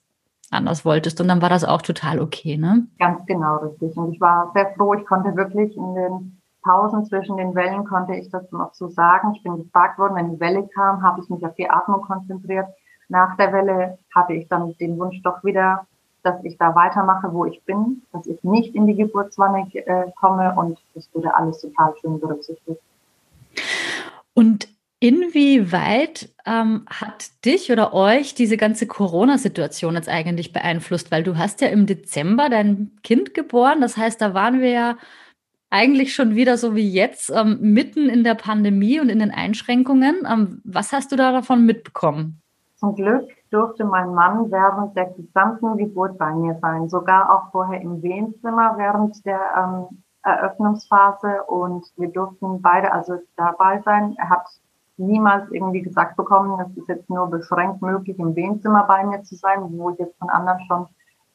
anders 0.54 0.86
wolltest. 0.86 1.20
Und 1.22 1.28
dann 1.28 1.42
war 1.42 1.50
das 1.50 1.64
auch 1.64 1.82
total 1.82 2.20
okay, 2.20 2.58
ne? 2.58 2.88
Ganz 3.00 3.26
genau, 3.26 3.58
richtig. 3.58 3.96
Und 3.98 4.14
ich 4.14 4.22
war 4.22 4.52
sehr 4.54 4.74
froh, 4.76 4.94
ich 4.94 5.06
konnte 5.06 5.36
wirklich 5.36 5.76
in 5.76 5.96
den 5.96 6.42
Pausen 6.64 7.06
zwischen 7.06 7.38
den 7.38 7.56
Wellen 7.56 7.84
konnte 7.84 8.16
ich 8.16 8.30
das 8.30 8.50
noch 8.52 8.74
so 8.74 8.88
sagen. 8.88 9.34
Ich 9.36 9.44
bin 9.44 9.58
gefragt 9.58 10.00
worden, 10.00 10.16
wenn 10.16 10.32
die 10.32 10.40
Welle 10.40 10.68
kam, 10.74 11.04
habe 11.04 11.22
ich 11.22 11.30
mich 11.30 11.46
auf 11.46 11.56
die 11.56 11.70
Atmung 11.70 12.02
konzentriert. 12.02 12.68
Nach 13.10 13.36
der 13.36 13.52
Welle 13.52 13.98
hatte 14.16 14.34
ich 14.34 14.48
dann 14.48 14.74
den 14.80 14.98
Wunsch 14.98 15.22
doch 15.24 15.44
wieder 15.44 15.86
dass 16.24 16.44
ich 16.44 16.58
da 16.58 16.74
weitermache, 16.74 17.32
wo 17.34 17.46
ich 17.46 17.62
bin, 17.64 18.02
dass 18.12 18.26
ich 18.26 18.42
nicht 18.44 18.74
in 18.76 18.88
die 18.88 18.96
Geburtswanne 18.96 19.68
äh, 19.74 20.12
komme 20.20 20.56
und 20.56 20.80
das 20.96 21.08
wurde 21.14 21.36
alles 21.36 21.60
total 21.60 21.94
schön 22.00 22.20
berücksichtigt. 22.20 22.82
Und 24.34 24.68
inwieweit 25.04 26.30
ähm, 26.46 26.86
hat 26.90 27.44
dich 27.44 27.70
oder 27.74 27.94
euch 27.94 28.36
diese 28.36 28.56
ganze 28.56 28.88
Corona-Situation 28.88 29.96
jetzt 29.96 30.08
eigentlich 30.08 30.54
beeinflusst? 30.54 31.12
Weil 31.12 31.24
du 31.24 31.38
hast 31.38 31.60
ja 31.60 31.68
im 31.68 31.86
Dezember 31.86 32.48
dein 32.50 32.92
Kind 33.04 33.34
geboren, 33.34 33.82
das 33.82 33.98
heißt, 33.98 34.22
da 34.22 34.34
waren 34.34 34.62
wir 34.62 34.70
ja 34.70 34.96
eigentlich 35.70 36.16
schon 36.16 36.36
wieder 36.36 36.56
so 36.56 36.74
wie 36.74 36.90
jetzt 36.90 37.30
ähm, 37.32 37.58
mitten 37.60 38.08
in 38.08 38.24
der 38.24 38.36
Pandemie 38.36 39.02
und 39.02 39.10
in 39.10 39.20
den 39.20 39.32
Einschränkungen. 39.32 40.26
Ähm, 40.26 40.62
was 40.64 40.94
hast 40.94 41.12
du 41.12 41.18
da 41.18 41.34
davon 41.34 41.66
mitbekommen? 41.66 42.42
Zum 42.78 42.96
Glück 42.96 43.28
durfte 43.50 43.84
mein 43.84 44.14
Mann 44.14 44.50
während 44.52 44.96
der 44.96 45.08
gesamten 45.08 45.76
Geburt 45.76 46.18
bei 46.18 46.34
mir 46.34 46.58
sein, 46.62 46.88
sogar 46.88 47.30
auch 47.30 47.52
vorher 47.52 47.82
im 47.82 48.02
Wehenzimmer 48.02 48.76
während 48.78 49.26
der 49.26 49.42
ähm, 49.58 50.04
Eröffnungsphase 50.24 51.44
und 51.48 51.86
wir 51.98 52.08
durften 52.08 52.62
beide 52.62 52.94
also 52.94 53.16
dabei 53.36 53.82
sein. 53.84 54.16
Er 54.18 54.30
hat 54.30 54.48
niemals 54.98 55.50
irgendwie 55.52 55.82
gesagt 55.82 56.16
bekommen, 56.18 56.60
es 56.60 56.78
ist 56.78 56.88
jetzt 56.88 57.10
nur 57.10 57.28
beschränkt 57.28 57.82
möglich, 57.82 58.18
im 58.20 58.36
Wehenzimmer 58.36 58.84
bei 58.84 59.06
mir 59.06 59.24
zu 59.24 59.36
sein, 59.36 59.60
wo 59.72 59.90
ich 59.92 60.00
jetzt 60.00 60.18
von 60.20 60.30
anderen 60.30 60.60
schon 60.68 60.88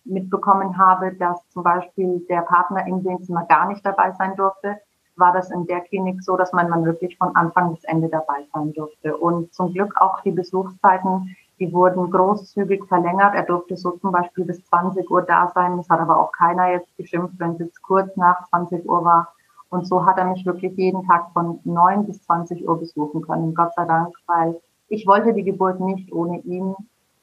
mitbekommen 0.04 0.78
habe, 0.78 1.14
dass 1.14 1.46
zum 1.48 1.62
Beispiel 1.62 2.24
der 2.28 2.42
Partner 2.42 2.86
im 2.86 3.04
Wehenzimmer 3.04 3.44
gar 3.46 3.68
nicht 3.68 3.84
dabei 3.84 4.12
sein 4.12 4.36
durfte, 4.36 4.78
war 5.16 5.32
das 5.32 5.50
in 5.50 5.66
der 5.66 5.80
Klinik 5.80 6.22
so, 6.22 6.36
dass 6.36 6.52
man, 6.52 6.84
wirklich 6.84 7.18
von 7.18 7.34
Anfang 7.34 7.74
bis 7.74 7.84
Ende 7.84 8.08
dabei 8.08 8.46
sein 8.54 8.72
durfte. 8.72 9.16
Und 9.16 9.52
zum 9.52 9.72
Glück 9.72 9.96
auch 10.00 10.20
die 10.20 10.30
Besuchszeiten 10.30 11.34
die 11.58 11.72
wurden 11.72 12.10
großzügig 12.10 12.84
verlängert. 12.86 13.34
Er 13.34 13.42
durfte 13.42 13.76
so 13.76 13.92
zum 13.92 14.12
Beispiel 14.12 14.44
bis 14.44 14.64
20 14.66 15.10
Uhr 15.10 15.22
da 15.22 15.50
sein. 15.54 15.78
Es 15.78 15.88
hat 15.88 16.00
aber 16.00 16.18
auch 16.18 16.32
keiner 16.32 16.70
jetzt 16.70 16.96
geschimpft, 16.96 17.34
wenn 17.38 17.52
es 17.52 17.58
jetzt 17.58 17.82
kurz 17.82 18.16
nach 18.16 18.48
20 18.50 18.88
Uhr 18.88 19.04
war. 19.04 19.34
Und 19.70 19.87
so 19.87 20.07
hat 20.07 20.18
er 20.18 20.24
mich 20.24 20.46
wirklich 20.46 20.76
jeden 20.76 21.07
Tag 21.07 21.31
von 21.33 21.61
9 21.64 22.07
bis 22.07 22.22
20 22.22 22.66
Uhr 22.66 22.78
besuchen 22.78 23.22
können. 23.22 23.54
Gott 23.54 23.74
sei 23.74 23.85
Dank, 23.85 24.14
weil 24.26 24.61
ich 24.88 25.07
wollte 25.07 25.35
die 25.35 25.44
Geburt 25.44 25.81
nicht 25.81 26.12
ohne 26.12 26.38
ihn 26.40 26.74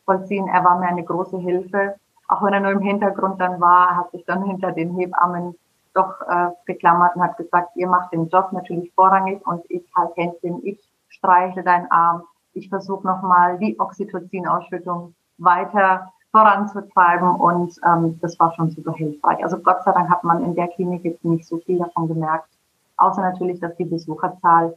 vollziehen. 0.05 0.47
Er 0.47 0.63
war 0.63 0.79
mir 0.79 0.87
eine 0.87 1.03
große 1.03 1.37
Hilfe. 1.39 1.95
Auch 2.27 2.43
wenn 2.43 2.53
er 2.53 2.59
nur 2.59 2.71
im 2.71 2.81
Hintergrund 2.81 3.41
dann 3.41 3.59
war, 3.59 3.95
hat 3.95 4.11
sich 4.11 4.23
dann 4.25 4.43
hinter 4.43 4.71
den 4.71 4.95
Hebammen 4.95 5.55
doch 5.93 6.21
äh, 6.27 6.49
geklammert 6.65 7.15
und 7.15 7.23
hat 7.23 7.37
gesagt, 7.37 7.75
ihr 7.75 7.87
macht 7.87 8.11
den 8.13 8.27
Job 8.27 8.51
natürlich 8.51 8.91
vorrangig 8.93 9.45
und 9.47 9.63
ich 9.69 9.83
halt 9.95 10.15
Händchen, 10.17 10.59
ich 10.63 10.79
streichle 11.07 11.63
deinen 11.63 11.89
Arm, 11.89 12.23
ich 12.53 12.69
versuche 12.69 13.07
nochmal 13.07 13.57
die 13.59 13.79
Oxytocin-Ausschüttung 13.79 15.15
weiter 15.37 16.11
voranzutreiben 16.35 17.29
und 17.29 17.75
ähm, 17.85 18.19
das 18.21 18.37
war 18.39 18.53
schon 18.55 18.69
super 18.69 18.93
hilfreich. 18.93 19.41
Also 19.41 19.57
Gott 19.57 19.83
sei 19.85 19.93
Dank 19.93 20.09
hat 20.09 20.25
man 20.25 20.43
in 20.43 20.53
der 20.53 20.67
Klinik 20.67 21.05
jetzt 21.05 21.23
nicht 21.23 21.47
so 21.47 21.59
viel 21.59 21.77
davon 21.77 22.09
gemerkt, 22.09 22.49
außer 22.97 23.21
natürlich, 23.21 23.61
dass 23.61 23.73
die 23.77 23.85
Besucherzahl 23.85 24.75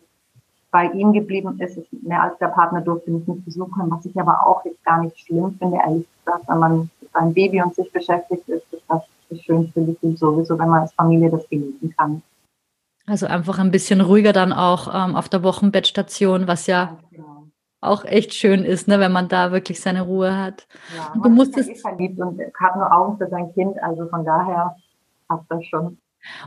bei 0.70 0.84
ihm 0.92 1.12
geblieben 1.12 1.58
ist. 1.58 1.76
Mehr 2.04 2.22
als 2.22 2.38
der 2.38 2.48
Partner 2.48 2.80
durfte 2.80 3.10
mich 3.10 3.26
nicht 3.26 3.44
besuchen, 3.44 3.90
was 3.90 4.06
ich 4.06 4.16
aber 4.20 4.46
auch 4.46 4.64
jetzt 4.64 4.84
gar 4.84 5.02
nicht 5.02 5.18
schlimm 5.18 5.56
finde, 5.58 5.78
ehrlich 5.78 6.06
gesagt, 6.24 6.44
wenn 6.48 6.58
man 6.58 6.90
mit 7.00 7.12
seinem 7.12 7.34
Baby 7.34 7.60
und 7.60 7.74
sich 7.74 7.90
beschäftigt 7.92 8.48
ist, 8.48 8.72
ist 8.72 8.84
das 8.86 9.02
das 9.28 9.40
schönste 9.40 9.84
Gefühl 9.84 10.16
sowieso, 10.16 10.56
wenn 10.58 10.68
man 10.68 10.82
als 10.82 10.92
Familie 10.92 11.28
das 11.28 11.48
genießen 11.48 11.92
kann. 11.96 12.22
Also 13.06 13.26
einfach 13.26 13.58
ein 13.58 13.72
bisschen 13.72 14.00
ruhiger 14.00 14.32
dann 14.32 14.52
auch 14.52 14.86
ähm, 14.94 15.16
auf 15.16 15.28
der 15.28 15.42
Wochenbettstation, 15.42 16.46
was 16.46 16.66
ja 16.68 16.98
auch 17.80 18.04
echt 18.04 18.34
schön 18.34 18.64
ist, 18.64 18.88
ne, 18.88 18.98
wenn 18.98 19.12
man 19.12 19.28
da 19.28 19.52
wirklich 19.52 19.80
seine 19.80 20.02
Ruhe 20.02 20.36
hat. 20.36 20.66
Ja, 20.96 21.12
und 21.14 21.24
du 21.24 21.30
musstest 21.30 21.70
eh 21.70 21.74
verliebt 21.74 22.18
und 22.18 22.40
hat 22.58 22.76
nur 22.76 22.92
Augen 22.92 23.18
für 23.18 23.28
sein 23.28 23.52
Kind, 23.54 23.80
also 23.82 24.08
von 24.08 24.24
daher 24.24 24.76
passt 25.28 25.44
das 25.48 25.64
schon. 25.66 25.98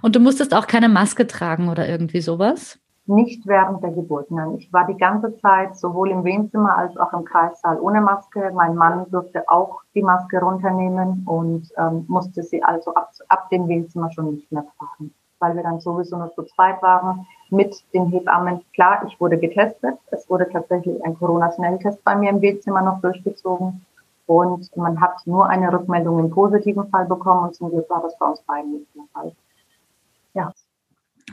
Und 0.02 0.16
du 0.16 0.20
musstest 0.20 0.54
auch 0.54 0.68
keine 0.68 0.90
Maske 0.90 1.28
tragen 1.28 1.70
oder 1.70 1.88
irgendwie 1.88 2.22
sowas? 2.22 2.78
Nicht 3.06 3.48
während 3.48 3.82
der 3.82 3.92
Geburt, 3.92 4.30
nein. 4.30 4.56
Ich 4.58 4.72
war 4.72 4.86
die 4.86 4.98
ganze 4.98 5.36
Zeit 5.40 5.76
sowohl 5.76 6.12
im 6.12 6.24
Wehenzimmer 6.24 6.78
als 6.78 6.96
auch 6.98 7.12
im 7.14 7.26
Kreissaal 7.26 7.80
ohne 7.80 8.00
Maske. 8.00 8.52
Mein 8.54 8.76
Mann 8.76 9.10
durfte 9.10 9.50
auch 9.50 9.82
die 9.96 10.04
Maske 10.04 10.40
runternehmen 10.40 11.24
und 11.26 11.68
ähm, 11.78 12.06
musste 12.08 12.44
sie 12.44 12.62
also 12.62 12.94
ab, 12.94 13.12
ab 13.28 13.50
dem 13.50 13.68
Wehenzimmer 13.68 14.12
schon 14.12 14.36
nicht 14.36 14.52
mehr 14.52 14.66
tragen 14.78 15.14
weil 15.42 15.56
wir 15.56 15.64
dann 15.64 15.82
sowieso 15.82 16.18
nur 16.18 16.32
zu 16.34 16.44
zweit 16.44 16.82
waren 16.82 17.26
mit 17.52 17.76
den 17.94 18.08
Hebammen. 18.08 18.62
Klar, 18.74 19.06
ich 19.08 19.20
wurde 19.20 19.38
getestet. 19.38 19.96
Es 20.12 20.30
wurde 20.30 20.50
tatsächlich 20.50 21.04
ein 21.04 21.18
Corona-Schnelltest 21.18 22.04
bei 22.04 22.16
mir 22.16 22.30
im 22.30 22.40
Bildzimmer 22.40 22.82
noch 22.82 23.02
durchgezogen. 23.02 23.86
Und 24.26 24.76
man 24.78 25.00
hat 25.02 25.26
nur 25.26 25.48
eine 25.48 25.72
Rückmeldung 25.72 26.20
im 26.20 26.30
positiven 26.30 26.90
Fall 26.90 27.06
bekommen 27.06 27.48
und 27.48 27.56
zum 27.56 27.70
Glück 27.70 27.90
war 27.90 28.02
das 28.02 28.18
bei 28.18 28.26
uns 28.28 28.42
beiden 28.44 28.72
nicht 28.72 28.88
der 28.96 29.04
Fall. 29.14 29.36
Ja. 30.34 30.54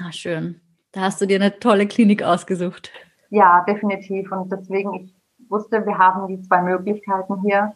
Ah, 0.00 0.10
schön. 0.10 0.60
Da 0.92 1.02
hast 1.02 1.20
du 1.20 1.26
dir 1.26 1.36
eine 1.36 1.58
tolle 1.60 1.86
Klinik 1.86 2.22
ausgesucht. 2.22 2.90
Ja, 3.30 3.64
definitiv. 3.68 4.32
Und 4.32 4.50
deswegen, 4.50 4.94
ich 4.94 5.14
wusste, 5.48 5.84
wir 5.86 5.96
haben 5.96 6.26
die 6.26 6.42
zwei 6.42 6.62
Möglichkeiten 6.62 7.40
hier 7.42 7.72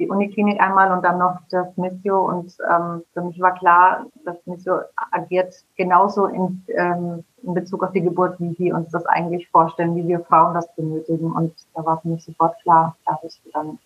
die 0.00 0.08
Uniklinik 0.08 0.58
einmal 0.60 0.90
und 0.90 1.04
dann 1.04 1.18
noch 1.18 1.36
das 1.50 1.76
Missio. 1.76 2.26
Und 2.26 2.56
ähm, 2.68 3.02
für 3.12 3.20
mich 3.20 3.38
war 3.38 3.54
klar, 3.54 4.06
das 4.24 4.36
Missio 4.46 4.80
agiert 5.12 5.54
genauso 5.76 6.26
in, 6.26 6.64
ähm, 6.74 7.22
in 7.42 7.54
Bezug 7.54 7.84
auf 7.84 7.92
die 7.92 8.00
Geburt, 8.00 8.40
wie 8.40 8.58
wir 8.58 8.74
uns 8.74 8.90
das 8.90 9.04
eigentlich 9.06 9.48
vorstellen, 9.50 9.94
wie 9.94 10.08
wir 10.08 10.20
Frauen 10.20 10.54
das 10.54 10.74
benötigen. 10.74 11.30
Und 11.30 11.52
da 11.74 11.84
war 11.84 12.00
für 12.00 12.08
mich 12.08 12.24
sofort 12.24 12.60
klar, 12.62 12.96
da 13.04 13.18
wirst 13.22 13.44
du 13.44 13.50
dann 13.52 13.78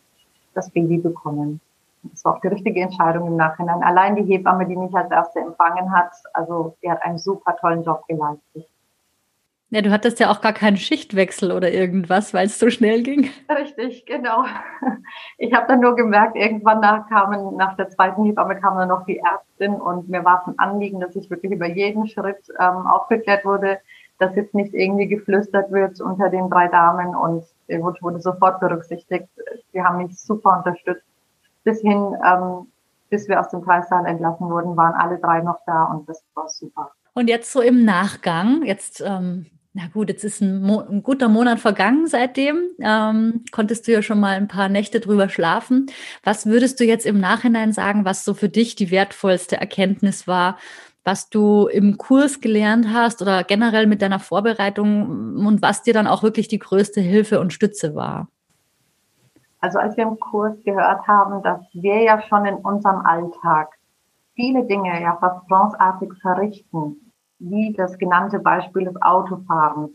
das 0.55 0.71
Baby 0.71 0.99
bekommen. 0.99 1.61
Das 2.05 2.25
war 2.25 2.37
auch 2.37 2.41
die 2.41 2.49
richtige 2.49 2.81
Entscheidung 2.81 3.27
im 3.27 3.37
Nachhinein. 3.37 3.83
Allein 3.83 4.15
die 4.15 4.23
Hebamme, 4.23 4.67
die 4.67 4.77
mich 4.77 4.95
als 4.95 5.11
erste 5.11 5.41
empfangen 5.41 5.91
hat, 5.91 6.13
also 6.33 6.77
die 6.83 6.91
hat 6.91 7.03
einen 7.03 7.19
super 7.19 7.57
tollen 7.57 7.83
Job 7.83 8.07
geleistet. 8.07 8.69
Ja, 9.75 9.83
du 9.83 9.91
hattest 9.91 10.21
ja 10.21 10.31
auch 10.31 10.41
gar 10.41 10.53
keinen 10.53 10.77
Schichtwechsel 10.77 11.51
oder 11.51 11.73
irgendwas, 11.73 12.33
weil 12.33 12.47
es 12.47 12.61
so 12.61 12.71
schnell 12.71 13.03
ging. 13.03 13.29
Richtig, 13.51 14.07
genau. 14.07 14.45
Ich 15.37 15.53
habe 15.53 15.67
dann 15.67 15.81
nur 15.81 15.97
gemerkt, 15.97 16.37
irgendwann 16.37 16.79
nach, 16.79 17.09
kamen, 17.09 17.57
nach 17.57 17.75
der 17.75 17.89
zweiten 17.89 18.23
Hebamme 18.25 18.61
kam 18.61 18.79
dann 18.79 18.89
noch 18.89 19.05
die 19.05 19.19
Ärztin 19.19 19.75
und 19.75 20.09
mir 20.09 20.25
war 20.25 20.43
es 20.43 20.47
ein 20.47 20.59
Anliegen, 20.61 21.01
dass 21.01 21.17
ich 21.17 21.29
wirklich 21.29 21.51
über 21.51 21.67
jeden 21.67 22.07
Schritt 22.07 22.39
ähm, 22.61 22.87
aufgeklärt 22.87 23.45
wurde, 23.45 23.81
dass 24.21 24.37
jetzt 24.37 24.55
nicht 24.55 24.73
irgendwie 24.75 25.09
geflüstert 25.09 25.73
wird 25.73 26.01
unter 26.01 26.29
den 26.29 26.49
drei 26.51 26.69
Damen 26.69 27.17
und 27.17 27.43
wurde 28.01 28.21
sofort 28.21 28.61
berücksichtigt. 28.61 29.27
Sie 29.73 29.83
haben 29.83 29.97
mich 29.97 30.17
super 30.17 30.59
unterstützt. 30.59 31.03
Bis 31.65 31.81
hin, 31.81 32.15
ähm, 32.25 32.69
bis 33.11 33.27
wir 33.29 33.41
aus 33.41 33.49
dem 33.49 33.65
Kreissaal 33.65 34.07
entlassen 34.07 34.49
wurden, 34.49 34.77
waren 34.77 34.95
alle 34.95 35.19
drei 35.19 35.41
noch 35.41 35.59
da 35.67 35.87
und 35.87 36.09
das 36.09 36.23
war 36.35 36.49
super. 36.49 36.93
Und 37.13 37.29
jetzt 37.29 37.53
so 37.53 37.61
im 37.61 37.85
Nachgang, 37.85 38.63
jetzt 38.65 39.01
ähm, 39.01 39.47
na 39.77 39.89
gut, 39.93 40.09
jetzt 40.09 40.23
ist 40.23 40.41
ein, 40.41 40.63
Mo 40.63 40.85
ein 40.89 41.03
guter 41.03 41.29
Monat 41.29 41.59
vergangen 41.59 42.07
seitdem. 42.07 42.63
Ähm, 42.81 43.43
konntest 43.51 43.89
du 43.89 43.93
ja 43.93 44.03
schon 44.03 44.21
mal 44.21 44.37
ein 44.37 44.47
paar 44.47 44.69
Nächte 44.69 45.01
drüber 45.01 45.29
schlafen. 45.29 45.87
Was 46.23 46.47
würdest 46.47 46.79
du 46.79 46.85
jetzt 46.85 47.05
im 47.05 47.19
Nachhinein 47.19 47.73
sagen, 47.73 48.05
was 48.05 48.25
so 48.25 48.35
für 48.35 48.49
dich 48.49 48.77
die 48.77 48.93
wertvollste 48.93 49.57
Erkenntnis 49.57 50.29
war, 50.29 50.59
was 51.03 51.29
du 51.29 51.67
im 51.67 51.99
Kurs 51.99 52.41
gelernt 52.41 52.87
hast 52.93 53.21
oder 53.21 53.43
generell 53.43 53.89
mit 53.89 54.01
deiner 54.01 54.21
Vorbereitung 54.21 55.45
und 55.45 55.61
was 55.61 55.83
dir 55.83 55.93
dann 55.93 56.07
auch 56.07 56.23
wirklich 56.23 56.47
die 56.47 56.61
größte 56.61 57.01
Hilfe 57.01 57.41
und 57.41 57.53
Stütze 57.53 57.97
war? 57.97 58.29
Also 59.59 59.81
als 59.81 59.97
wir 59.97 60.05
im 60.05 60.21
Kurs 60.21 60.55
gehört 60.65 61.09
haben, 61.09 61.43
dass 61.43 61.61
wir 61.73 62.01
ja 62.01 62.23
schon 62.23 62.47
in 62.47 62.55
unserem 62.55 63.05
Alltag 63.05 63.71
viele 64.35 64.65
Dinge 64.67 65.03
ja 65.03 65.17
vertrauensartig 65.17 66.11
verrichten, 66.23 67.04
wie 67.51 67.73
das 67.73 67.99
genannte 67.99 68.39
Beispiel 68.39 68.85
des 68.85 69.01
Autofahrens, 69.01 69.91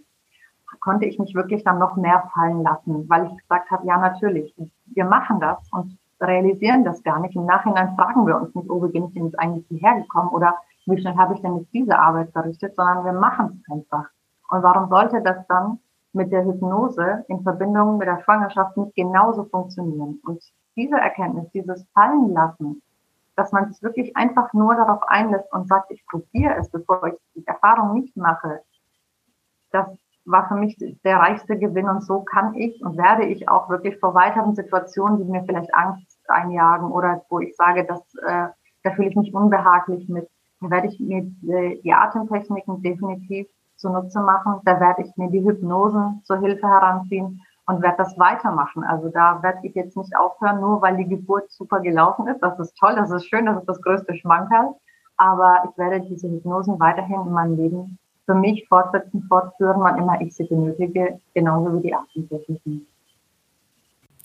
konnte 0.79 1.05
ich 1.05 1.19
mich 1.19 1.35
wirklich 1.35 1.63
dann 1.63 1.79
noch 1.79 1.95
mehr 1.95 2.29
fallen 2.33 2.63
lassen, 2.63 3.09
weil 3.09 3.25
ich 3.25 3.37
gesagt 3.37 3.69
habe, 3.71 3.85
ja 3.87 3.97
natürlich, 3.97 4.53
wir 4.85 5.05
machen 5.05 5.39
das 5.39 5.57
und 5.71 5.97
realisieren 6.21 6.83
das 6.83 7.03
gar 7.03 7.19
nicht. 7.19 7.35
Im 7.35 7.45
Nachhinein 7.45 7.95
fragen 7.95 8.25
wir 8.27 8.37
uns 8.37 8.53
nicht, 8.55 8.69
oh, 8.69 8.83
wie 8.83 8.91
bin 8.91 9.05
ich 9.05 9.13
denn 9.13 9.25
jetzt 9.25 9.39
eigentlich 9.39 9.65
hierher 9.67 10.01
gekommen 10.01 10.29
oder 10.29 10.55
wie 10.85 10.99
schnell 10.99 11.15
habe 11.15 11.35
ich 11.35 11.41
denn 11.41 11.57
jetzt 11.57 11.73
diese 11.73 11.97
Arbeit 11.97 12.31
verrichtet, 12.31 12.75
sondern 12.75 13.05
wir 13.05 13.13
machen 13.13 13.61
es 13.61 13.73
einfach. 13.73 14.09
Und 14.49 14.63
warum 14.63 14.89
sollte 14.89 15.21
das 15.21 15.45
dann 15.47 15.79
mit 16.13 16.31
der 16.31 16.43
Hypnose 16.45 17.23
in 17.27 17.41
Verbindung 17.43 17.97
mit 17.97 18.07
der 18.07 18.21
Schwangerschaft 18.23 18.75
nicht 18.77 18.95
genauso 18.95 19.45
funktionieren? 19.45 20.19
Und 20.25 20.41
diese 20.75 20.95
Erkenntnis, 20.95 21.49
dieses 21.53 21.85
Fallenlassen, 21.93 22.81
dass 23.39 23.53
man 23.53 23.71
sich 23.71 23.81
wirklich 23.81 24.17
einfach 24.17 24.51
nur 24.51 24.75
darauf 24.75 25.01
einlässt 25.07 25.51
und 25.53 25.69
sagt, 25.69 25.91
ich 25.91 26.05
probiere 26.07 26.57
es, 26.57 26.69
bevor 26.69 27.07
ich 27.07 27.13
die 27.35 27.47
Erfahrung 27.47 27.93
nicht 27.93 28.17
mache. 28.17 28.59
Das 29.71 29.87
war 30.25 30.49
für 30.49 30.55
mich 30.55 30.75
der 31.05 31.17
reichste 31.17 31.57
Gewinn 31.57 31.87
und 31.87 32.03
so 32.03 32.19
kann 32.19 32.53
ich 32.55 32.83
und 32.83 32.97
werde 32.97 33.23
ich 33.23 33.47
auch 33.47 33.69
wirklich 33.69 33.97
vor 33.99 34.13
weiteren 34.13 34.55
Situationen, 34.55 35.19
die 35.19 35.23
mir 35.23 35.43
vielleicht 35.45 35.73
Angst 35.73 36.19
einjagen 36.27 36.91
oder 36.91 37.23
wo 37.29 37.39
ich 37.39 37.55
sage, 37.55 37.85
dass, 37.85 38.01
äh, 38.27 38.49
da 38.83 38.91
fühle 38.91 39.07
ich 39.07 39.15
mich 39.15 39.33
unbehaglich 39.33 40.09
mit, 40.09 40.27
da 40.59 40.69
werde 40.69 40.87
ich 40.87 40.99
mir 40.99 41.21
die, 41.21 41.81
die 41.81 41.93
Atemtechniken 41.93 42.81
definitiv 42.81 43.47
zunutze 43.77 44.19
machen, 44.19 44.59
da 44.65 44.81
werde 44.81 45.03
ich 45.03 45.15
mir 45.15 45.29
die 45.31 45.45
Hypnosen 45.47 46.21
zur 46.25 46.39
Hilfe 46.39 46.67
heranziehen 46.67 47.41
und 47.69 47.83
werde 47.83 47.97
das 47.97 48.17
weitermachen. 48.17 48.83
Also 48.83 49.09
da 49.09 49.43
werde 49.43 49.59
ich 49.61 49.75
jetzt 49.75 49.95
nicht 49.95 50.15
aufhören, 50.17 50.59
nur 50.59 50.81
weil 50.81 50.97
die 50.97 51.07
Geburt 51.07 51.51
super 51.51 51.79
gelaufen 51.81 52.27
ist. 52.27 52.41
Das 52.41 52.57
ist 52.59 52.75
toll, 52.75 52.95
das 52.95 53.11
ist 53.11 53.27
schön, 53.27 53.45
das 53.45 53.59
ist 53.59 53.69
das 53.69 53.81
größte 53.83 54.15
Schmankerl. 54.15 54.73
Aber 55.17 55.69
ich 55.69 55.77
werde 55.77 56.01
diese 56.01 56.27
Hypnosen 56.27 56.79
weiterhin 56.79 57.21
in 57.27 57.31
meinem 57.31 57.57
Leben 57.57 57.99
für 58.25 58.33
mich 58.33 58.67
fortsetzen, 58.67 59.23
fortführen, 59.27 59.81
wann 59.81 59.99
immer 59.99 60.19
ich 60.19 60.35
sie 60.35 60.45
benötige, 60.45 61.19
genauso 61.35 61.77
wie 61.77 61.87
die 61.87 61.93
Atemtechniken. 61.93 62.87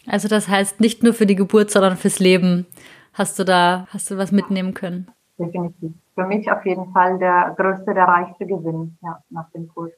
Also 0.07 0.28
das 0.28 0.48
heißt 0.48 0.80
nicht 0.80 1.02
nur 1.02 1.12
für 1.12 1.26
die 1.26 1.37
Geburt, 1.37 1.70
sondern 1.70 1.96
fürs 1.98 2.20
Leben 2.20 2.66
hast 3.12 3.38
du 3.38 3.44
da, 3.44 3.87
hast 3.90 4.11
du 4.11 4.16
was 4.16 4.33
mitnehmen 4.33 4.72
können? 4.72 5.09
Definitiv. 5.38 5.92
Für 6.14 6.26
mich 6.26 6.50
auf 6.50 6.64
jeden 6.64 6.92
Fall 6.92 7.18
der 7.18 7.54
größte, 7.59 7.92
der 7.92 8.04
reichste 8.04 8.46
Gewinn, 8.46 8.96
ja, 9.02 9.18
nach 9.28 9.50
dem 9.50 9.68
Kurs. 9.68 9.92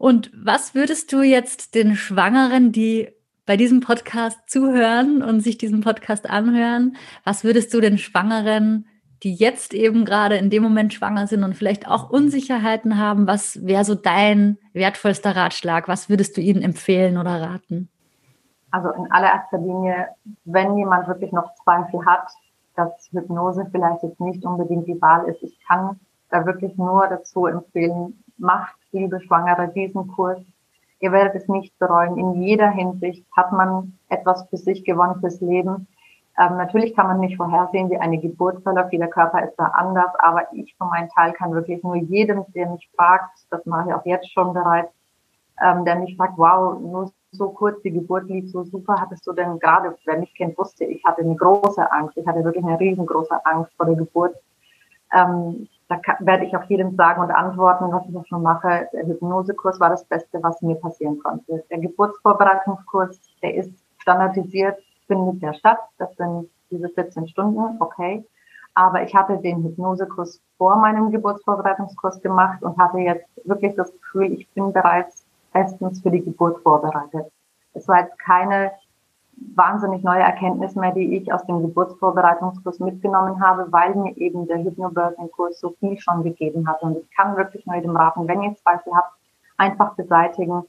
Und 0.00 0.30
was 0.34 0.74
würdest 0.74 1.12
du 1.12 1.20
jetzt 1.20 1.74
den 1.74 1.94
Schwangeren, 1.94 2.72
die 2.72 3.10
bei 3.44 3.58
diesem 3.58 3.80
Podcast 3.80 4.38
zuhören 4.48 5.22
und 5.22 5.40
sich 5.40 5.58
diesen 5.58 5.82
Podcast 5.82 6.28
anhören, 6.28 6.96
was 7.22 7.44
würdest 7.44 7.74
du 7.74 7.80
den 7.80 7.98
Schwangeren 7.98 8.86
die 9.22 9.34
jetzt 9.34 9.74
eben 9.74 10.04
gerade 10.04 10.36
in 10.36 10.50
dem 10.50 10.62
Moment 10.62 10.94
schwanger 10.94 11.26
sind 11.26 11.44
und 11.44 11.54
vielleicht 11.54 11.86
auch 11.86 12.10
Unsicherheiten 12.10 12.98
haben, 12.98 13.26
was 13.26 13.64
wäre 13.66 13.84
so 13.84 13.94
dein 13.94 14.56
wertvollster 14.72 15.36
Ratschlag? 15.36 15.88
Was 15.88 16.08
würdest 16.08 16.36
du 16.36 16.40
ihnen 16.40 16.62
empfehlen 16.62 17.18
oder 17.18 17.40
raten? 17.40 17.90
Also 18.70 18.90
in 18.92 19.10
allererster 19.12 19.58
Linie, 19.58 20.08
wenn 20.44 20.76
jemand 20.78 21.06
wirklich 21.08 21.32
noch 21.32 21.54
Zweifel 21.56 22.04
hat, 22.06 22.28
dass 22.76 23.10
Hypnose 23.12 23.66
vielleicht 23.70 24.02
jetzt 24.02 24.20
nicht 24.20 24.44
unbedingt 24.44 24.86
die 24.86 25.00
Wahl 25.02 25.28
ist, 25.28 25.42
ich 25.42 25.58
kann 25.66 26.00
da 26.30 26.46
wirklich 26.46 26.76
nur 26.76 27.06
dazu 27.08 27.46
empfehlen, 27.46 28.22
macht, 28.38 28.76
liebe 28.92 29.20
Schwangere, 29.20 29.68
diesen 29.68 30.08
Kurs. 30.08 30.38
Ihr 31.00 31.12
werdet 31.12 31.34
es 31.34 31.48
nicht 31.48 31.78
bereuen. 31.78 32.18
In 32.18 32.42
jeder 32.42 32.70
Hinsicht 32.70 33.24
hat 33.34 33.52
man 33.52 33.98
etwas 34.08 34.46
für 34.48 34.58
sich 34.58 34.84
gewonnen 34.84 35.18
fürs 35.20 35.40
Leben. 35.40 35.86
Ähm, 36.38 36.56
natürlich 36.56 36.94
kann 36.94 37.06
man 37.06 37.20
nicht 37.20 37.36
vorhersehen, 37.36 37.90
wie 37.90 37.96
eine 37.96 38.18
Geburt 38.18 38.62
verläuft. 38.62 38.92
Jeder 38.92 39.08
Körper 39.08 39.42
ist 39.42 39.56
da 39.56 39.64
anders. 39.64 40.12
Aber 40.18 40.52
ich 40.52 40.74
von 40.76 40.88
meinem 40.88 41.08
Teil 41.08 41.32
kann 41.32 41.52
wirklich 41.52 41.82
nur 41.82 41.96
jedem, 41.96 42.44
der 42.54 42.70
mich 42.70 42.88
fragt, 42.94 43.46
das 43.50 43.64
mache 43.66 43.88
ich 43.88 43.94
auch 43.94 44.04
jetzt 44.04 44.30
schon 44.30 44.52
bereits, 44.52 44.92
ähm, 45.62 45.84
der 45.84 45.96
mich 45.96 46.16
fragt, 46.16 46.36
wow, 46.36 46.78
nur 46.78 47.10
so 47.32 47.50
kurz, 47.50 47.80
die 47.82 47.92
Geburt 47.92 48.28
lief 48.28 48.50
so 48.50 48.64
super. 48.64 48.96
Hattest 49.00 49.26
du 49.26 49.32
denn 49.32 49.58
gerade, 49.58 49.96
wer 50.04 50.18
mich 50.18 50.34
kennt, 50.34 50.58
wusste, 50.58 50.84
ich 50.84 51.02
hatte 51.04 51.22
eine 51.22 51.36
große 51.36 51.90
Angst. 51.92 52.16
Ich 52.16 52.26
hatte 52.26 52.44
wirklich 52.44 52.64
eine 52.64 52.78
riesengroße 52.78 53.44
Angst 53.46 53.72
vor 53.76 53.86
der 53.86 53.96
Geburt. 53.96 54.36
Ähm, 55.12 55.68
da 55.90 56.00
werde 56.20 56.44
ich 56.44 56.56
auch 56.56 56.62
jedem 56.64 56.94
sagen 56.94 57.20
und 57.20 57.32
antworten, 57.32 57.92
was 57.92 58.08
ich 58.08 58.16
auch 58.16 58.26
schon 58.26 58.42
mache. 58.42 58.88
Der 58.92 59.06
Hypnosekurs 59.06 59.80
war 59.80 59.90
das 59.90 60.04
Beste, 60.04 60.40
was 60.40 60.62
mir 60.62 60.76
passieren 60.76 61.18
konnte. 61.18 61.64
Der 61.68 61.78
Geburtsvorbereitungskurs, 61.78 63.20
der 63.42 63.56
ist 63.56 63.72
standardisiert 63.98 64.78
findet 65.10 65.42
der 65.42 65.54
statt. 65.54 65.80
Das 65.98 66.14
sind 66.16 66.48
diese 66.70 66.88
14 66.88 67.26
Stunden, 67.26 67.76
okay. 67.80 68.24
Aber 68.74 69.02
ich 69.02 69.12
hatte 69.12 69.38
den 69.38 69.64
Hypnosekurs 69.64 70.40
vor 70.56 70.76
meinem 70.76 71.10
Geburtsvorbereitungskurs 71.10 72.22
gemacht 72.22 72.62
und 72.62 72.78
hatte 72.78 72.98
jetzt 72.98 73.28
wirklich 73.44 73.74
das 73.74 73.92
Gefühl, 73.92 74.32
ich 74.32 74.48
bin 74.50 74.72
bereits 74.72 75.26
bestens 75.52 76.00
für 76.00 76.12
die 76.12 76.22
Geburt 76.22 76.62
vorbereitet. 76.62 77.26
Es 77.74 77.88
war 77.88 78.00
jetzt 78.00 78.16
keine 78.20 78.70
wahnsinnig 79.54 80.02
neue 80.02 80.22
Erkenntnis 80.22 80.74
mehr, 80.74 80.92
die 80.92 81.16
ich 81.16 81.32
aus 81.32 81.44
dem 81.46 81.62
Geburtsvorbereitungskurs 81.62 82.78
mitgenommen 82.78 83.40
habe, 83.40 83.70
weil 83.72 83.94
mir 83.94 84.16
eben 84.16 84.46
der 84.46 84.62
Hypnobirthing-Kurs 84.62 85.60
so 85.60 85.74
viel 85.80 85.98
schon 85.98 86.22
gegeben 86.22 86.68
hat. 86.68 86.82
Und 86.82 86.98
ich 86.98 87.10
kann 87.16 87.36
wirklich 87.36 87.64
nur 87.66 87.76
jedem 87.76 87.96
raten, 87.96 88.28
wenn 88.28 88.42
ihr 88.42 88.54
Zweifel 88.56 88.94
habt, 88.94 89.12
einfach 89.56 89.94
beseitigen. 89.94 90.62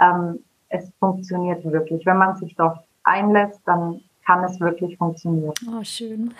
Ähm, 0.00 0.40
es 0.68 0.90
funktioniert 0.98 1.64
wirklich. 1.64 2.04
Wenn 2.06 2.18
man 2.18 2.36
sich 2.36 2.54
dort 2.56 2.78
einlässt, 3.04 3.60
dann 3.66 4.00
kann 4.26 4.42
es 4.44 4.58
wirklich 4.60 4.96
funktionieren. 4.96 5.52
Oh, 5.68 5.84
schön. 5.84 6.34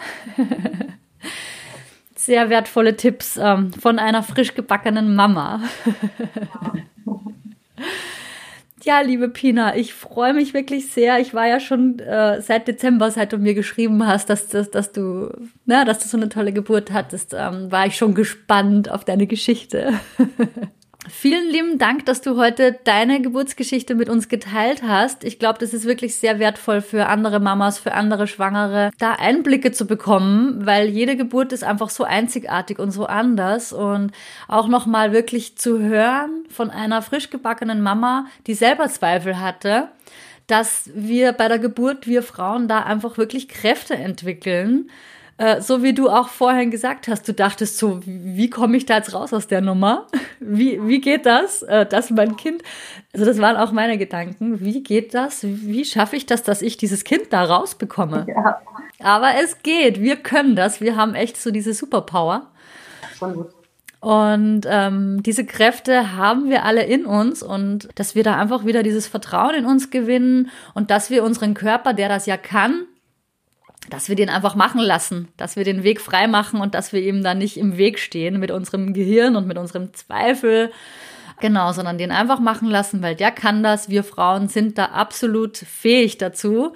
Sehr 2.16 2.48
wertvolle 2.48 2.96
Tipps 2.96 3.36
ähm, 3.36 3.72
von 3.72 3.98
einer 3.98 4.22
frisch 4.22 4.54
gebackenen 4.54 5.14
Mama. 5.14 5.60
Ja, 5.84 6.72
liebe 9.02 9.28
Pina, 9.28 9.76
ich 9.76 9.94
freue 9.94 10.34
mich 10.34 10.52
wirklich 10.52 10.90
sehr. 10.90 11.18
Ich 11.18 11.32
war 11.32 11.46
ja 11.46 11.60
schon 11.60 11.98
äh, 11.98 12.40
seit 12.40 12.68
Dezember, 12.68 13.10
seit 13.10 13.32
du 13.32 13.38
mir 13.38 13.54
geschrieben 13.54 14.06
hast, 14.06 14.28
dass, 14.28 14.48
dass, 14.48 14.70
dass 14.70 14.92
du, 14.92 15.30
na, 15.64 15.84
dass 15.84 16.00
du 16.00 16.08
so 16.08 16.16
eine 16.16 16.28
tolle 16.28 16.52
Geburt 16.52 16.92
hattest, 16.92 17.34
ähm, 17.34 17.72
war 17.72 17.86
ich 17.86 17.96
schon 17.96 18.14
gespannt 18.14 18.90
auf 18.90 19.04
deine 19.04 19.26
Geschichte. 19.26 19.94
Vielen 21.08 21.50
lieben 21.50 21.78
Dank, 21.78 22.06
dass 22.06 22.22
du 22.22 22.38
heute 22.38 22.78
deine 22.84 23.20
Geburtsgeschichte 23.20 23.94
mit 23.94 24.08
uns 24.08 24.28
geteilt 24.28 24.82
hast. 24.82 25.22
Ich 25.22 25.38
glaube, 25.38 25.58
das 25.58 25.74
ist 25.74 25.84
wirklich 25.84 26.16
sehr 26.16 26.38
wertvoll 26.38 26.80
für 26.80 27.06
andere 27.06 27.40
Mamas, 27.40 27.78
für 27.78 27.92
andere 27.92 28.26
Schwangere, 28.26 28.90
da 28.98 29.12
Einblicke 29.12 29.70
zu 29.72 29.86
bekommen, 29.86 30.64
weil 30.64 30.88
jede 30.88 31.16
Geburt 31.16 31.52
ist 31.52 31.62
einfach 31.62 31.90
so 31.90 32.04
einzigartig 32.04 32.78
und 32.78 32.90
so 32.90 33.04
anders 33.04 33.74
und 33.74 34.12
auch 34.48 34.66
nochmal 34.66 35.12
wirklich 35.12 35.58
zu 35.58 35.78
hören 35.78 36.44
von 36.48 36.70
einer 36.70 37.02
frisch 37.02 37.28
gebackenen 37.28 37.82
Mama, 37.82 38.26
die 38.46 38.54
selber 38.54 38.88
Zweifel 38.88 39.38
hatte, 39.38 39.88
dass 40.46 40.90
wir 40.94 41.32
bei 41.32 41.48
der 41.48 41.58
Geburt, 41.58 42.06
wir 42.06 42.22
Frauen 42.22 42.66
da 42.66 42.80
einfach 42.80 43.18
wirklich 43.18 43.48
Kräfte 43.48 43.94
entwickeln 43.94 44.88
äh, 45.36 45.60
so 45.60 45.82
wie 45.82 45.94
du 45.94 46.08
auch 46.08 46.28
vorhin 46.28 46.70
gesagt 46.70 47.08
hast, 47.08 47.26
du 47.26 47.34
dachtest 47.34 47.78
so, 47.78 48.00
wie 48.04 48.48
komme 48.50 48.76
ich 48.76 48.86
da 48.86 48.96
jetzt 48.96 49.14
raus 49.14 49.32
aus 49.32 49.48
der 49.48 49.60
Nummer? 49.60 50.06
Wie, 50.46 50.78
wie 50.86 51.00
geht 51.00 51.24
das, 51.24 51.62
äh, 51.62 51.86
dass 51.86 52.10
mein 52.10 52.36
Kind, 52.36 52.62
also 53.14 53.24
das 53.24 53.38
waren 53.38 53.56
auch 53.56 53.72
meine 53.72 53.96
Gedanken, 53.96 54.60
wie 54.60 54.82
geht 54.82 55.14
das? 55.14 55.42
Wie 55.42 55.86
schaffe 55.86 56.16
ich 56.16 56.26
das, 56.26 56.42
dass 56.42 56.60
ich 56.60 56.76
dieses 56.76 57.04
Kind 57.04 57.32
da 57.32 57.44
rausbekomme? 57.44 58.26
Ja. 58.28 58.60
Aber 58.98 59.30
es 59.42 59.62
geht, 59.62 60.02
wir 60.02 60.16
können 60.16 60.54
das, 60.54 60.82
wir 60.82 60.96
haben 60.96 61.14
echt 61.14 61.38
so 61.38 61.50
diese 61.50 61.72
Superpower. 61.72 62.50
Und 64.00 64.66
ähm, 64.66 65.22
diese 65.22 65.46
Kräfte 65.46 66.14
haben 66.14 66.50
wir 66.50 66.64
alle 66.64 66.82
in 66.82 67.06
uns 67.06 67.42
und 67.42 67.88
dass 67.94 68.14
wir 68.14 68.22
da 68.22 68.38
einfach 68.38 68.66
wieder 68.66 68.82
dieses 68.82 69.06
Vertrauen 69.06 69.54
in 69.54 69.64
uns 69.64 69.88
gewinnen 69.88 70.50
und 70.74 70.90
dass 70.90 71.08
wir 71.08 71.24
unseren 71.24 71.54
Körper, 71.54 71.94
der 71.94 72.10
das 72.10 72.26
ja 72.26 72.36
kann, 72.36 72.86
dass 73.90 74.08
wir 74.08 74.16
den 74.16 74.30
einfach 74.30 74.54
machen 74.54 74.80
lassen, 74.80 75.28
dass 75.36 75.56
wir 75.56 75.64
den 75.64 75.82
Weg 75.82 76.00
frei 76.00 76.26
machen 76.26 76.60
und 76.60 76.74
dass 76.74 76.92
wir 76.92 77.00
ihm 77.00 77.22
dann 77.22 77.38
nicht 77.38 77.56
im 77.56 77.76
Weg 77.76 77.98
stehen 77.98 78.40
mit 78.40 78.50
unserem 78.50 78.94
Gehirn 78.94 79.36
und 79.36 79.46
mit 79.46 79.58
unserem 79.58 79.92
Zweifel. 79.92 80.70
Genau, 81.40 81.72
sondern 81.72 81.98
den 81.98 82.12
einfach 82.12 82.40
machen 82.40 82.70
lassen, 82.70 83.02
weil 83.02 83.16
der 83.16 83.30
kann 83.30 83.62
das. 83.62 83.88
Wir 83.88 84.04
Frauen 84.04 84.48
sind 84.48 84.78
da 84.78 84.86
absolut 84.86 85.56
fähig 85.56 86.16
dazu. 86.16 86.72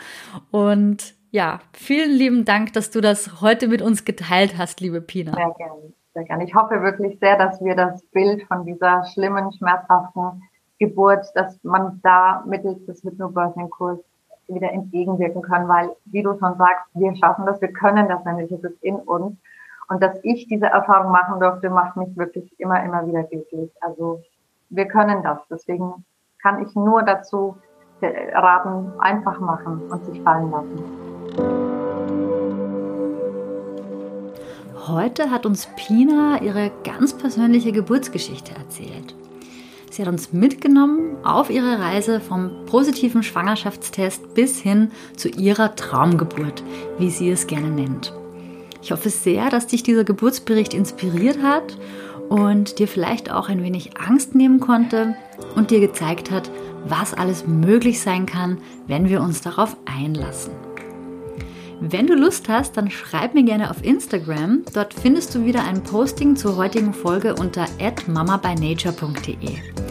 Und 0.51 1.15
ja, 1.31 1.61
vielen 1.73 2.13
lieben 2.13 2.45
Dank, 2.45 2.73
dass 2.73 2.91
du 2.91 3.01
das 3.01 3.41
heute 3.41 3.69
mit 3.69 3.83
uns 3.83 4.05
geteilt 4.05 4.59
hast, 4.59 4.81
liebe 4.81 5.01
Pina. 5.01 5.35
Sehr 5.35 5.55
gerne, 5.57 5.93
sehr 6.15 6.25
gerne. 6.25 6.45
Ich 6.45 6.55
hoffe 6.55 6.83
wirklich 6.83 7.19
sehr, 7.21 7.39
dass 7.39 7.63
wir 7.63 7.77
das 7.77 8.03
Bild 8.07 8.43
von 8.45 8.65
dieser 8.65 9.05
schlimmen, 9.13 9.53
schmerzhaften 9.53 10.43
Geburt, 10.79 11.27
dass 11.35 11.63
man 11.63 12.01
da 12.03 12.45
mittels 12.47 12.85
des 12.87 13.03
Hypnobirthing-Kurs 13.03 14.01
wieder 14.49 14.73
entgegenwirken 14.73 15.43
können, 15.43 15.69
weil, 15.69 15.91
wie 16.07 16.23
du 16.23 16.39
schon 16.39 16.57
sagst, 16.57 16.87
wir 16.95 17.15
schaffen 17.17 17.47
das, 17.47 17.61
wir 17.61 17.73
können 17.73 18.09
das 18.09 18.25
nämlich, 18.25 18.51
es 18.51 18.65
ist 18.65 18.83
in 18.83 18.97
uns. 18.97 19.37
Und 19.89 20.03
dass 20.03 20.19
ich 20.23 20.47
diese 20.49 20.67
Erfahrung 20.67 21.13
machen 21.13 21.41
durfte, 21.41 21.71
macht 21.71 21.97
mich 21.97 22.15
wirklich 22.17 22.59
immer, 22.59 22.83
immer 22.85 23.07
wieder 23.07 23.23
glücklich. 23.25 23.71
Also 23.81 24.23
wir 24.71 24.87
können 24.87 25.23
das. 25.23 25.39
Deswegen 25.51 26.05
kann 26.43 26.63
ich 26.63 26.75
nur 26.75 27.03
dazu 27.03 27.57
raten, 28.03 28.93
einfach 29.01 29.41
machen 29.41 29.91
und 29.91 30.05
sich 30.05 30.23
fallen 30.23 30.51
lassen. 30.51 31.89
Heute 34.87 35.31
hat 35.31 35.45
uns 35.45 35.67
Pina 35.77 36.41
ihre 36.41 36.71
ganz 36.85 37.17
persönliche 37.17 37.73
Geburtsgeschichte 37.73 38.55
erzählt. 38.55 39.18
Sie 39.99 40.05
hat 40.05 40.13
uns 40.13 40.33
mitgenommen 40.33 41.17
auf 41.25 41.51
ihre 41.51 41.81
Reise 41.81 42.21
vom 42.21 42.67
positiven 42.67 43.25
Schwangerschaftstest 43.25 44.33
bis 44.33 44.61
hin 44.61 44.93
zu 45.17 45.29
ihrer 45.29 45.75
Traumgeburt, 45.75 46.63
wie 47.01 47.11
sie 47.11 47.29
es 47.31 47.49
gerne 47.49 47.69
nennt. 47.69 48.13
Ich 48.81 48.93
hoffe 48.93 49.11
sehr, 49.11 49.51
dass 49.51 49.67
dich 49.67 49.83
dieser 49.83 50.05
Geburtsbericht 50.05 50.73
inspiriert 50.73 51.43
hat 51.43 51.77
und 52.29 52.79
dir 52.79 52.87
vielleicht 52.87 53.33
auch 53.33 53.49
ein 53.49 53.65
wenig 53.65 53.99
Angst 53.99 54.37
nehmen 54.37 54.61
konnte 54.61 55.17
und 55.57 55.73
dir 55.73 55.81
gezeigt 55.81 56.31
hat, 56.31 56.49
was 56.87 57.13
alles 57.13 57.49
möglich 57.49 58.01
sein 58.01 58.25
kann, 58.25 58.59
wenn 58.87 59.09
wir 59.09 59.21
uns 59.21 59.41
darauf 59.41 59.77
einlassen. 59.85 60.53
Wenn 61.81 62.07
du 62.07 62.15
Lust 62.15 62.49
hast, 62.49 62.77
dann 62.77 62.89
schreib 62.89 63.35
mir 63.35 63.43
gerne 63.43 63.69
auf 63.69 63.85
Instagram. 63.85 64.63
Dort 64.75 64.95
findest 64.95 65.35
du 65.35 65.45
wieder 65.45 65.65
ein 65.65 65.83
Posting 65.83 66.37
zur 66.37 66.57
heutigen 66.57 66.95
Folge 66.95 67.35
unter 67.35 67.67
mamabynature.de. 68.07 69.88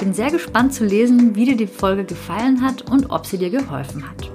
Ich 0.00 0.06
bin 0.06 0.14
sehr 0.14 0.30
gespannt 0.30 0.72
zu 0.72 0.86
lesen, 0.86 1.36
wie 1.36 1.44
dir 1.44 1.58
die 1.58 1.66
Folge 1.66 2.04
gefallen 2.04 2.62
hat 2.62 2.90
und 2.90 3.10
ob 3.10 3.26
sie 3.26 3.36
dir 3.36 3.50
geholfen 3.50 4.02
hat. 4.08 4.30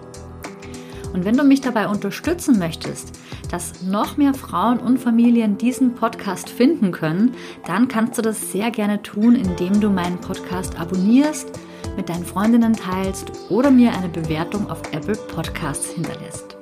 Und 1.12 1.26
wenn 1.26 1.36
du 1.36 1.44
mich 1.44 1.60
dabei 1.60 1.88
unterstützen 1.88 2.60
möchtest, 2.60 3.20
dass 3.50 3.82
noch 3.82 4.16
mehr 4.16 4.36
Frauen 4.36 4.78
und 4.78 5.00
Familien 5.00 5.58
diesen 5.58 5.96
Podcast 5.96 6.52
finden 6.52 6.92
können, 6.92 7.34
dann 7.66 7.88
kannst 7.88 8.16
du 8.20 8.22
das 8.22 8.52
sehr 8.52 8.70
gerne 8.70 9.02
tun, 9.02 9.36
indem 9.36 9.82
du 9.82 9.90
meinen 9.90 10.22
Podcast 10.22 10.80
abonnierst, 10.80 11.50
mit 11.98 12.10
deinen 12.10 12.26
Freundinnen 12.26 12.74
teilst 12.74 13.32
oder 13.50 13.72
mir 13.72 13.92
eine 13.92 14.10
Bewertung 14.10 14.70
auf 14.70 14.84
Apple 14.92 15.16
Podcasts 15.16 15.90
hinterlässt. 15.94 16.56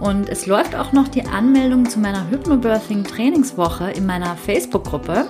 Und 0.00 0.28
es 0.28 0.46
läuft 0.46 0.74
auch 0.74 0.92
noch 0.92 1.08
die 1.08 1.24
Anmeldung 1.24 1.88
zu 1.88 2.00
meiner 2.00 2.28
Hypnobirthing 2.30 3.04
Trainingswoche 3.04 3.92
in 3.92 4.06
meiner 4.06 4.36
Facebook-Gruppe. 4.36 5.26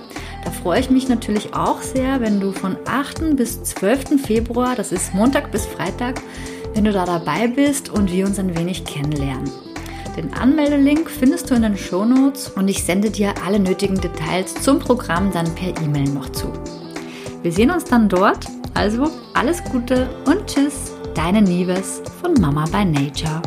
Freue 0.67 0.81
ich 0.81 0.89
mich 0.89 1.07
natürlich 1.07 1.53
auch 1.53 1.81
sehr, 1.81 2.19
wenn 2.19 2.41
du 2.41 2.51
von 2.51 2.75
8. 2.85 3.37
bis 3.37 3.63
12. 3.63 4.21
Februar, 4.21 4.75
das 4.75 4.91
ist 4.91 5.13
Montag 5.13 5.49
bis 5.49 5.65
Freitag, 5.65 6.21
wenn 6.73 6.83
du 6.83 6.91
da 6.91 7.05
dabei 7.05 7.47
bist 7.47 7.87
und 7.89 8.11
wir 8.11 8.25
uns 8.25 8.37
ein 8.37 8.53
wenig 8.57 8.83
kennenlernen. 8.83 9.49
Den 10.17 10.33
Anmeldelink 10.33 11.09
findest 11.09 11.49
du 11.49 11.55
in 11.55 11.61
den 11.61 11.77
Show 11.77 12.03
Notes 12.03 12.49
und 12.49 12.67
ich 12.67 12.83
sende 12.83 13.09
dir 13.09 13.33
alle 13.45 13.61
nötigen 13.61 13.95
Details 14.01 14.55
zum 14.55 14.79
Programm 14.79 15.31
dann 15.31 15.55
per 15.55 15.69
E-Mail 15.81 16.09
noch 16.09 16.33
zu. 16.33 16.51
Wir 17.43 17.53
sehen 17.53 17.71
uns 17.71 17.85
dann 17.85 18.09
dort. 18.09 18.45
Also 18.73 19.09
alles 19.35 19.63
Gute 19.71 20.09
und 20.25 20.47
Tschüss, 20.47 20.91
deine 21.15 21.41
Nieves 21.41 22.01
von 22.21 22.33
Mama 22.41 22.65
by 22.65 22.83
Nature. 22.83 23.41